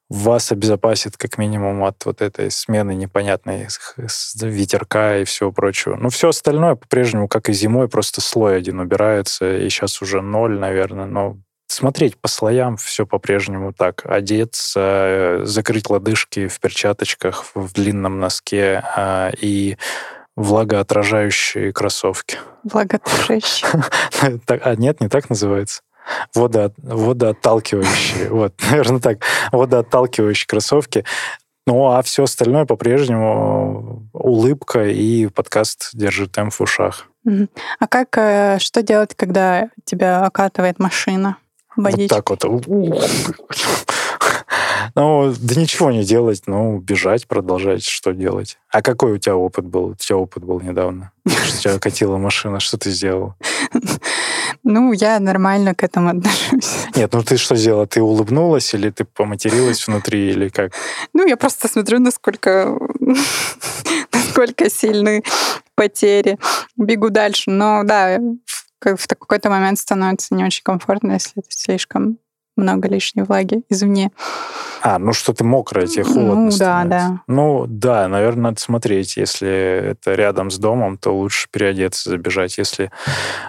вас 0.08 0.52
обезопасит 0.52 1.16
как 1.16 1.38
минимум 1.38 1.84
от 1.84 2.04
вот 2.04 2.22
этой 2.22 2.50
смены 2.50 2.94
непонятной 2.94 3.68
ветерка 4.40 5.18
и 5.18 5.24
всего 5.24 5.52
прочего. 5.52 5.96
Ну, 5.96 6.10
все 6.10 6.28
остальное 6.28 6.76
по-прежнему, 6.76 7.28
как 7.28 7.48
и 7.48 7.52
зимой, 7.52 7.88
просто 7.88 8.20
слой 8.20 8.56
один 8.56 8.78
убирается, 8.78 9.56
и 9.56 9.68
сейчас 9.68 10.00
уже 10.02 10.20
ноль, 10.22 10.58
наверное, 10.58 11.06
но 11.06 11.38
смотреть 11.68 12.16
по 12.16 12.28
слоям 12.28 12.76
все 12.76 13.06
по-прежнему 13.06 13.72
так. 13.72 14.02
Одеться, 14.04 14.80
э, 14.80 15.40
закрыть 15.44 15.90
лодыжки 15.90 16.48
в 16.48 16.60
перчаточках, 16.60 17.44
в 17.54 17.72
длинном 17.72 18.20
носке 18.20 18.84
а, 18.96 19.32
и 19.40 19.76
влагоотражающие 20.36 21.72
кроссовки. 21.72 22.38
Влагоотражающие? 22.62 23.68
А 24.48 24.76
нет, 24.76 25.00
не 25.00 25.08
так 25.08 25.30
называется. 25.30 25.80
Водо, 26.34 26.72
водоотталкивающие. 26.78 28.28
Вот, 28.36 28.54
наверное, 28.70 29.00
так. 29.00 29.18
Водоотталкивающие 29.52 30.46
кроссовки. 30.46 31.04
Ну, 31.66 31.86
а 31.86 32.02
все 32.02 32.24
остальное 32.24 32.64
по-прежнему 32.64 34.08
улыбка 34.12 34.86
и 34.86 35.26
подкаст 35.26 35.90
«Держи 35.92 36.28
темп 36.28 36.54
в 36.54 36.60
ушах». 36.60 37.08
А 37.80 37.88
как, 37.88 38.16
э, 38.18 38.58
что 38.60 38.82
делать, 38.82 39.14
когда 39.16 39.70
тебя 39.84 40.24
окатывает 40.24 40.78
машина? 40.78 41.38
Водичкой? 41.74 42.22
Вот 42.24 42.38
так 42.38 42.46
вот. 42.46 42.66
Ну, 44.94 45.34
да 45.38 45.60
ничего 45.60 45.90
не 45.90 46.04
делать, 46.04 46.44
ну, 46.46 46.78
бежать, 46.78 47.26
продолжать, 47.26 47.84
что 47.84 48.12
делать. 48.12 48.56
А 48.70 48.80
какой 48.80 49.12
у 49.12 49.18
тебя 49.18 49.36
опыт 49.36 49.66
был? 49.66 49.88
У 49.88 49.94
тебя 49.94 50.16
опыт 50.16 50.42
был 50.42 50.60
недавно. 50.60 51.12
Что 51.26 51.60
тебя 51.60 51.78
катила 51.78 52.16
машина, 52.16 52.60
что 52.60 52.78
ты 52.78 52.90
сделал? 52.90 53.34
Ну, 54.68 54.92
я 54.92 55.20
нормально 55.20 55.76
к 55.76 55.84
этому 55.84 56.08
отношусь. 56.18 56.86
Нет, 56.96 57.12
ну 57.12 57.22
ты 57.22 57.36
что 57.36 57.54
сделала? 57.54 57.86
Ты 57.86 58.02
улыбнулась 58.02 58.74
или 58.74 58.90
ты 58.90 59.04
поматерилась 59.04 59.86
внутри, 59.86 60.30
или 60.30 60.48
как? 60.48 60.72
Ну, 61.12 61.24
я 61.24 61.36
просто 61.36 61.68
смотрю, 61.68 62.00
насколько, 62.00 62.76
насколько 64.12 64.68
сильны 64.68 65.22
потери. 65.76 66.36
Бегу 66.76 67.10
дальше. 67.10 67.50
Но 67.50 67.84
да, 67.84 68.18
в 68.80 69.06
какой-то 69.06 69.50
момент 69.50 69.78
становится 69.78 70.34
не 70.34 70.44
очень 70.44 70.64
комфортно, 70.64 71.12
если 71.12 71.34
это 71.36 71.48
слишком 71.50 72.18
много 72.56 72.88
лишней 72.88 73.24
влаги 73.24 73.62
извне. 73.68 74.10
А, 74.82 74.98
ну 74.98 75.12
что 75.12 75.32
ты 75.32 75.44
мокрая, 75.44 75.86
тебе 75.86 76.04
холодно 76.04 76.34
Ну, 76.34 76.50
да, 76.58 76.84
да. 76.84 77.20
Ну, 77.26 77.66
да, 77.68 78.08
наверное, 78.08 78.50
надо 78.50 78.60
смотреть. 78.60 79.16
Если 79.16 79.48
это 79.90 80.14
рядом 80.14 80.50
с 80.50 80.58
домом, 80.58 80.98
то 80.98 81.16
лучше 81.16 81.48
переодеться, 81.50 82.10
забежать. 82.10 82.58
Если 82.58 82.90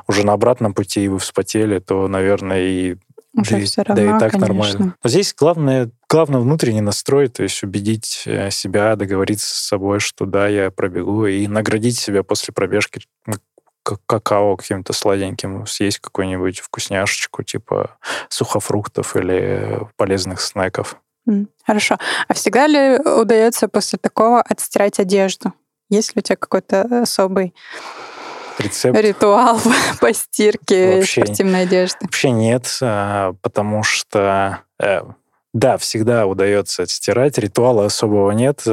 уже 0.08 0.26
на 0.26 0.34
обратном 0.34 0.74
пути 0.74 1.06
и 1.06 1.08
вы 1.08 1.20
вспотели, 1.20 1.80
то, 1.80 2.08
наверное, 2.08 2.62
и 2.62 2.98
уже 3.38 3.60
да, 3.60 3.66
все 3.66 3.82
равно, 3.84 4.04
да 4.04 4.18
и 4.18 4.20
так 4.20 4.32
конечно. 4.32 4.48
нормально. 4.48 4.96
Но 5.04 5.10
здесь 5.10 5.36
главное, 5.38 5.92
главное 6.10 6.40
внутренний 6.40 6.82
настрой, 6.82 7.28
то 7.28 7.44
есть 7.44 7.62
убедить 7.64 8.24
э, 8.26 8.50
себя, 8.50 8.96
договориться 8.96 9.48
с 9.48 9.68
собой, 9.68 10.00
что 10.00 10.26
да, 10.26 10.48
я 10.48 10.72
пробегу, 10.72 11.28
и 11.28 11.46
наградить 11.48 12.00
себя 12.00 12.24
после 12.24 12.54
пробежки 12.54 13.02
какао 14.06 14.56
каким-то 14.58 14.94
сладеньким, 14.94 15.66
съесть 15.66 16.00
какую-нибудь 16.00 16.60
вкусняшечку, 16.60 17.44
типа 17.44 17.98
сухофруктов 18.30 19.16
или 19.16 19.80
полезных 19.96 20.42
снеков. 20.42 20.98
Хорошо. 21.66 21.98
А 22.28 22.34
всегда 22.34 22.68
ли 22.68 22.98
удается 23.00 23.68
после 23.68 24.00
такого 24.00 24.42
отстирать 24.42 25.00
одежду? 25.00 25.54
Есть 25.90 26.16
ли 26.16 26.20
у 26.20 26.22
тебя 26.22 26.36
какой-то 26.38 27.02
особый 27.02 27.54
Рецепт? 28.58 28.98
ритуал 29.00 29.60
по 30.00 30.14
стирке 30.14 30.98
Вообще- 30.98 31.26
спортивной 31.26 31.64
одежды? 31.64 31.98
Вообще 32.02 32.32
нет, 32.32 32.78
а, 32.82 33.34
потому 33.42 33.84
что 33.84 34.62
э, 34.80 35.02
да, 35.54 35.78
всегда 35.78 36.26
удается 36.28 36.84
отстирать, 36.84 37.38
ритуала 37.38 37.86
особого 37.86 38.32
нет. 38.32 38.64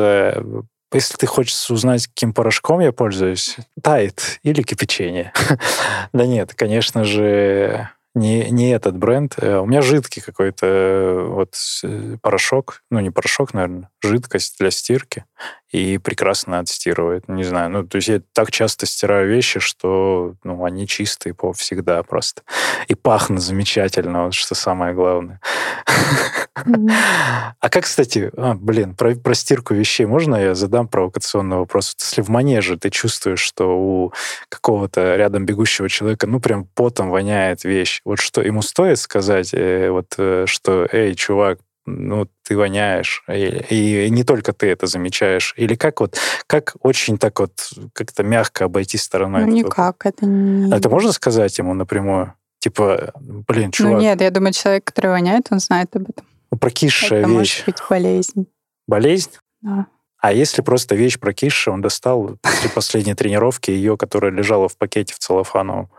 Э, 0.95 0.97
Если 0.97 1.17
ты 1.17 1.27
хочешь 1.27 1.71
узнать, 1.71 2.07
каким 2.07 2.33
порошком 2.33 2.81
я 2.81 2.93
пользуюсь, 2.93 3.57
тает 3.83 4.39
или 4.43 4.63
кипячение. 4.63 5.33
Да 6.13 6.27
нет, 6.27 6.55
конечно 6.55 7.05
же, 7.05 7.89
не, 8.15 8.49
не 8.51 8.71
этот 8.71 8.97
бренд. 8.97 9.35
Э, 9.39 9.59
У 9.59 9.67
меня 9.67 9.83
жидкий 9.83 10.23
какой-то 10.23 10.67
э, 10.67 11.27
вот 11.27 11.55
э, 11.83 12.17
порошок, 12.23 12.83
ну 12.91 13.01
не 13.01 13.11
порошок, 13.11 13.53
наверное, 13.55 13.91
жидкость 14.03 14.57
для 14.61 14.71
стирки, 14.71 15.25
и 15.71 15.99
прекрасно 15.99 16.61
отстирывает. 16.61 17.29
Не 17.29 17.43
знаю, 17.45 17.71
ну 17.71 17.85
то 17.87 17.97
есть 17.97 18.09
я 18.09 18.21
так 18.33 18.53
часто 18.53 18.87
стираю 18.87 19.29
вещи, 19.29 19.59
что 19.59 20.35
ну, 20.45 20.65
они 20.65 20.87
чистые 20.87 21.35
по 21.35 21.53
всегда 21.53 22.03
просто. 22.05 22.43
И 22.87 22.95
пахнут 22.95 23.43
замечательно, 23.43 24.27
вот 24.27 24.35
что 24.35 24.55
самое 24.55 24.95
главное. 24.95 25.41
А 27.61 27.71
как, 27.71 27.85
кстати, 27.85 28.31
а, 28.37 28.55
блин, 28.55 28.95
про, 28.95 29.15
про 29.15 29.35
стирку 29.35 29.75
вещей 29.75 30.07
можно 30.07 30.37
я 30.37 30.55
задам 30.55 30.87
провокационный 30.89 31.57
вопрос? 31.57 31.97
Если 32.01 32.23
в 32.23 32.29
манеже 32.29 32.77
ты 32.77 32.91
чувствуешь, 32.91 33.41
что 33.41 33.79
у 33.79 34.13
какого-то 34.49 35.17
рядом 35.17 35.47
бегущего 35.47 35.89
человека, 35.89 36.27
ну, 36.27 36.41
прям 36.41 36.69
потом 36.75 37.11
воняет 37.11 37.65
вещь, 37.65 38.01
вот 38.05 38.19
что 38.21 38.43
ему 38.43 38.63
стоит 38.63 38.99
сказать, 38.99 39.55
э, 39.55 39.91
вот, 39.91 40.15
э, 40.19 40.45
что, 40.47 40.87
эй, 40.93 41.15
чувак, 41.15 41.59
ну, 41.87 42.29
ты 42.45 42.57
воняешь, 42.57 43.25
и, 43.29 44.07
и 44.07 44.11
не 44.11 44.25
только 44.25 44.53
ты 44.53 44.69
это 44.69 44.87
замечаешь. 44.87 45.55
Или 45.57 45.75
как 45.75 46.01
вот, 46.01 46.19
как 46.47 46.77
очень 46.81 47.19
так 47.19 47.39
вот 47.41 47.53
как-то 47.93 48.23
мягко 48.23 48.65
обойти 48.67 48.97
стороной? 48.97 49.45
Ну, 49.45 49.53
никак. 49.53 50.07
Это 50.07 50.25
не... 50.25 50.75
Это 50.75 50.89
можно 50.89 51.13
сказать 51.13 51.59
ему 51.59 51.75
напрямую? 51.75 52.35
Типа, 52.59 53.13
блин, 53.21 53.67
Ну, 53.67 53.73
чувак, 53.73 54.01
нет, 54.01 54.21
я 54.23 54.31
думаю, 54.31 54.55
человек, 54.55 54.85
который 54.85 55.11
воняет, 55.11 55.49
он 55.51 55.59
знает 55.59 55.95
об 55.95 56.09
этом. 56.09 56.25
Ну, 56.55 56.59
прокисшая 56.59 57.21
это 57.21 57.29
вещь. 57.29 57.63
может 57.63 57.67
быть 57.67 57.83
болезнь. 57.89 58.47
Болезнь? 58.87 59.31
Да. 59.63 59.87
А 60.19 60.33
если 60.33 60.63
просто 60.63 60.95
вещь 60.95 61.19
прокисшая, 61.19 61.75
он 61.75 61.83
достал 61.83 62.39
после 62.41 62.71
последней 62.71 63.15
тренировки 63.15 63.71
ее, 63.71 63.97
которая 63.97 64.33
лежала 64.33 64.69
в 64.69 64.77
пакете 64.79 65.15
в 65.15 65.19
целлофановом. 65.19 65.91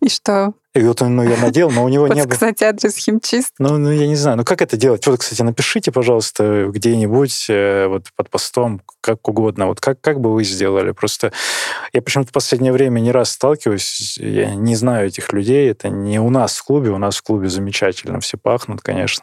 И 0.00 0.08
что? 0.08 0.54
И 0.74 0.82
вот 0.82 1.00
ну, 1.02 1.22
я 1.22 1.36
надел, 1.36 1.70
но 1.70 1.84
у 1.84 1.88
него 1.88 2.08
не 2.08 2.14
было... 2.14 2.24
Подсказать 2.24 2.60
адрес 2.62 2.96
химчист? 2.96 3.54
Ну, 3.60 3.78
ну, 3.78 3.92
я 3.92 4.08
не 4.08 4.16
знаю. 4.16 4.38
Ну, 4.38 4.44
как 4.44 4.60
это 4.60 4.76
делать? 4.76 5.06
Вот, 5.06 5.20
кстати, 5.20 5.40
напишите, 5.42 5.92
пожалуйста, 5.92 6.66
где-нибудь 6.68 7.46
э, 7.48 7.86
вот 7.86 8.06
под 8.16 8.28
постом, 8.28 8.82
как 9.00 9.28
угодно. 9.28 9.68
Вот 9.68 9.80
как, 9.80 10.00
как 10.00 10.18
бы 10.18 10.32
вы 10.32 10.42
сделали? 10.42 10.90
Просто 10.90 11.32
я 11.92 12.02
почему-то 12.02 12.30
в 12.30 12.32
последнее 12.32 12.72
время 12.72 12.98
не 12.98 13.12
раз 13.12 13.30
сталкиваюсь, 13.30 14.18
я 14.18 14.56
не 14.56 14.74
знаю 14.74 15.06
этих 15.06 15.32
людей. 15.32 15.70
Это 15.70 15.90
не 15.90 16.18
у 16.18 16.28
нас 16.28 16.56
в 16.56 16.64
клубе. 16.64 16.90
У 16.90 16.98
нас 16.98 17.18
в 17.18 17.22
клубе 17.22 17.48
замечательно 17.48 18.18
все 18.18 18.36
пахнут, 18.36 18.80
конечно, 18.80 19.22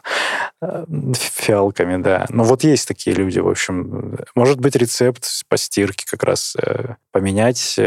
э, 0.62 0.84
фиалками, 1.14 2.02
да. 2.02 2.24
Но 2.30 2.44
вот 2.44 2.64
есть 2.64 2.88
такие 2.88 3.14
люди, 3.14 3.40
в 3.40 3.48
общем. 3.48 4.16
Может 4.34 4.58
быть, 4.58 4.74
рецепт 4.74 5.26
по 5.50 5.58
стирке 5.58 6.06
как 6.10 6.22
раз 6.22 6.56
э, 6.56 6.94
поменять 7.10 7.78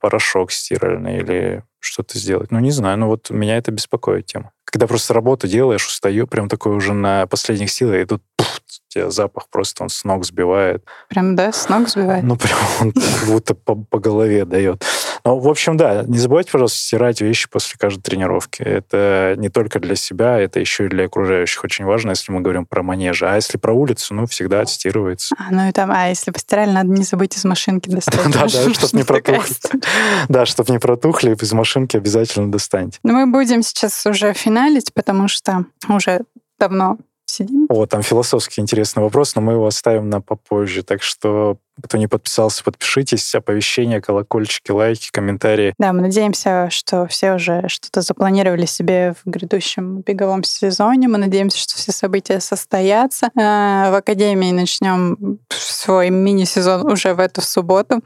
порошок 0.00 0.50
стиральный 0.50 1.18
или 1.18 1.62
что-то 1.84 2.18
сделать. 2.18 2.50
Ну, 2.50 2.58
не 2.60 2.70
знаю, 2.70 2.98
но 3.04 3.10
вот 3.10 3.28
меня 3.28 3.58
это 3.58 3.70
беспокоит 3.70 4.24
тема. 4.24 4.50
Когда 4.64 4.86
просто 4.86 5.12
работу 5.12 5.46
делаешь, 5.46 5.86
устаю, 5.86 6.26
прям 6.26 6.48
такой 6.48 6.74
уже 6.74 6.94
на 6.94 7.26
последних 7.26 7.70
силах, 7.70 7.96
и 7.96 8.04
тут 8.06 8.22
пуф, 8.34 8.60
тебя 8.88 9.10
запах 9.10 9.48
просто 9.50 9.82
он 9.82 9.90
с 9.90 10.04
ног 10.04 10.24
сбивает. 10.24 10.86
Прям, 11.10 11.36
да, 11.36 11.52
с 11.52 11.68
ног 11.68 11.86
сбивает? 11.90 12.24
Ну, 12.24 12.36
прям 12.36 12.58
он 12.80 12.94
будто 13.26 13.54
по, 13.54 13.74
по 13.74 13.98
голове 13.98 14.46
дает. 14.46 14.82
Ну, 15.24 15.38
в 15.38 15.48
общем, 15.48 15.76
да, 15.78 16.04
не 16.06 16.18
забывайте, 16.18 16.52
пожалуйста, 16.52 16.78
стирать 16.78 17.22
вещи 17.22 17.48
после 17.48 17.78
каждой 17.78 18.02
тренировки. 18.02 18.62
Это 18.62 19.34
не 19.38 19.48
только 19.48 19.80
для 19.80 19.96
себя, 19.96 20.38
это 20.38 20.60
еще 20.60 20.84
и 20.84 20.88
для 20.88 21.06
окружающих 21.06 21.64
очень 21.64 21.86
важно, 21.86 22.10
если 22.10 22.30
мы 22.30 22.42
говорим 22.42 22.66
про 22.66 22.82
манежи. 22.82 23.26
А 23.26 23.34
если 23.34 23.56
про 23.56 23.72
улицу, 23.72 24.14
ну, 24.14 24.26
всегда 24.26 24.60
отстирывается. 24.60 25.34
А, 25.38 25.50
ну 25.50 25.66
и 25.66 25.72
там, 25.72 25.90
а 25.90 26.08
если 26.08 26.30
постирали, 26.30 26.70
надо 26.70 26.88
не 26.90 27.04
забыть 27.04 27.36
из 27.36 27.44
машинки 27.44 27.88
достать. 27.90 28.20
Да, 28.30 28.42
да, 28.42 28.74
чтоб 28.74 28.92
не 28.92 29.04
протухли. 29.04 29.54
Да, 30.28 30.46
чтобы 30.46 30.72
не 30.72 30.78
протухли, 30.78 31.34
из 31.34 31.52
машинки 31.52 31.96
обязательно 31.96 32.50
достаньте. 32.50 32.98
Но 33.02 33.12
мы 33.12 33.26
будем 33.26 33.62
сейчас 33.62 34.04
уже 34.06 34.32
финалить, 34.34 34.92
потому 34.92 35.28
что 35.28 35.64
уже 35.88 36.20
давно 36.58 36.98
сидим. 37.26 37.66
О, 37.68 37.86
там 37.86 38.02
философский 38.02 38.60
интересный 38.60 39.02
вопрос, 39.02 39.34
но 39.34 39.42
мы 39.42 39.52
его 39.54 39.66
оставим 39.66 40.08
на 40.08 40.20
попозже. 40.20 40.82
Так 40.82 41.02
что, 41.02 41.58
кто 41.82 41.96
не 41.98 42.06
подписался, 42.06 42.62
подпишитесь. 42.64 43.34
Оповещения, 43.34 44.00
колокольчики, 44.00 44.70
лайки, 44.70 45.10
комментарии. 45.10 45.74
Да, 45.78 45.92
мы 45.92 46.02
надеемся, 46.02 46.68
что 46.70 47.06
все 47.06 47.34
уже 47.34 47.64
что-то 47.68 48.00
запланировали 48.00 48.66
себе 48.66 49.14
в 49.24 49.28
грядущем 49.30 50.00
беговом 50.02 50.44
сезоне. 50.44 51.08
Мы 51.08 51.18
надеемся, 51.18 51.58
что 51.58 51.76
все 51.76 51.92
события 51.92 52.40
состоятся. 52.40 53.30
А, 53.38 53.90
В 53.90 53.94
Академии 53.94 54.52
начнем 54.52 55.38
свой 55.50 56.10
мини-сезон 56.10 56.86
уже 56.90 57.14
в 57.14 57.20
эту 57.20 57.40
субботу. 57.42 58.00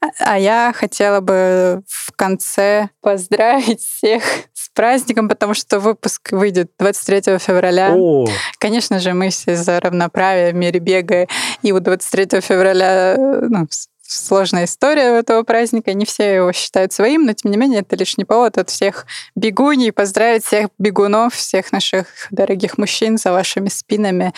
А- 0.00 0.32
А 0.32 0.38
я 0.38 0.72
хотела 0.74 1.20
бы 1.20 1.82
в 1.86 2.12
конце 2.16 2.88
поздравить 3.00 3.80
всех 3.80 4.22
праздником, 4.74 5.28
потому 5.28 5.54
что 5.54 5.80
выпуск 5.80 6.32
выйдет 6.32 6.70
23 6.78 7.38
февраля. 7.38 7.94
О, 7.94 8.26
Конечно 8.58 8.98
же, 8.98 9.12
мы 9.12 9.30
все 9.30 9.56
за 9.56 9.80
равноправие 9.80 10.52
в 10.52 10.54
мире 10.54 10.80
бега. 10.80 11.26
И 11.62 11.72
у 11.72 11.80
23 11.80 12.40
февраля 12.40 13.14
э, 13.16 13.46
ну, 13.48 13.66
сложная 14.10 14.64
история 14.64 15.18
этого 15.18 15.42
праздника. 15.42 15.92
Не 15.92 16.04
все 16.04 16.34
его 16.34 16.52
считают 16.52 16.92
своим, 16.92 17.24
но 17.26 17.32
тем 17.32 17.50
не 17.50 17.56
менее 17.56 17.80
это 17.80 17.96
лишний 17.96 18.24
повод 18.24 18.58
от 18.58 18.70
всех 18.70 19.06
бегуней 19.36 19.92
поздравить 19.92 20.44
всех 20.44 20.68
бегунов, 20.78 21.34
всех 21.34 21.72
наших 21.72 22.06
дорогих 22.30 22.76
мужчин 22.76 23.18
за 23.18 23.32
вашими 23.32 23.68
спинами. 23.68 24.32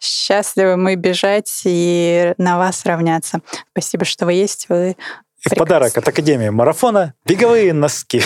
Счастливы 0.00 0.76
мы 0.76 0.94
бежать 0.94 1.62
и 1.64 2.34
на 2.38 2.58
вас 2.58 2.84
равняться. 2.86 3.40
Спасибо, 3.72 4.04
что 4.04 4.26
вы 4.26 4.34
есть. 4.34 4.66
Вы 4.68 4.96
и 5.46 5.54
в 5.54 5.58
подарок 5.58 5.96
от 5.96 6.06
Академии 6.08 6.48
марафона 6.48 7.14
беговые 7.24 7.72
носки. 7.72 8.22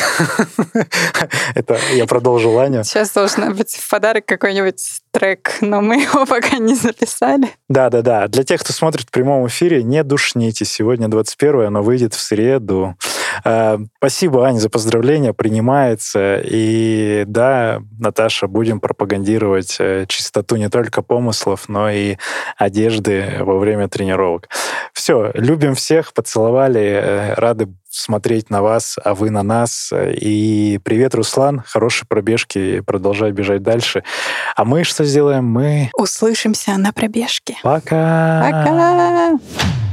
Это 1.55 1.79
я 1.93 2.07
продолжил 2.07 2.59
Аню. 2.59 2.85
Сейчас 2.85 3.11
должен 3.13 3.55
быть 3.55 3.77
в 3.77 3.91
подарок 3.91 4.27
какой-нибудь 4.27 4.83
трек, 5.11 5.59
но 5.61 5.81
мы 5.81 6.03
его 6.03 6.27
пока 6.29 6.59
не 6.59 6.75
записали. 6.75 7.51
Да-да-да. 7.69 8.29
Для 8.29 8.45
тех, 8.45 8.61
кто 8.61 8.73
смотрит 8.73 9.09
в 9.09 9.11
прямом 9.11 9.47
эфире, 9.47 9.83
не 9.83 10.03
душните. 10.03 10.65
Сегодня 10.65 11.09
21 11.09 11.67
оно 11.67 11.83
выйдет 11.83 12.15
в 12.15 12.21
среду. 12.21 12.97
Э, 13.45 13.79
Спасибо, 13.99 14.47
Аня, 14.47 14.59
за 14.59 14.71
поздравления. 14.71 15.33
Принимается. 15.33 16.41
И 16.45 17.25
да, 17.27 17.81
Наташа, 17.99 18.47
будем 18.47 18.81
пропагандировать 18.81 19.77
э, 19.79 20.07
чистоту 20.09 20.57
не 20.57 20.69
только 20.69 21.03
помыслов, 21.03 21.69
но 21.69 21.91
и 21.91 22.17
одежды 22.57 23.37
во 23.41 23.59
время 23.59 23.89
тренировок. 23.89 24.49
Все, 24.93 25.31
любим 25.35 25.75
всех, 25.75 26.13
поцеловали, 26.13 26.81
э, 26.81 27.35
рады 27.35 27.69
смотреть 27.91 28.51
на 28.51 28.63
вас, 28.63 28.97
а 29.03 29.15
вы 29.15 29.31
на 29.31 29.43
нас. 29.43 29.93
И 29.93 30.79
привет, 30.85 31.15
Руслан, 31.15 31.63
хорошей 31.67 32.07
пробежки, 32.07 32.81
продолжай 32.81 33.33
бежать 33.33 33.63
дальше. 33.63 34.05
А 34.57 34.65
мы 34.65 34.85
что 34.85 35.05
сделаем? 35.05 35.45
Мы 35.45 35.91
Услышимся 35.95 36.77
на 36.77 36.93
пробежке. 36.93 37.57
пока! 37.63 38.49
Пока! 38.51 39.90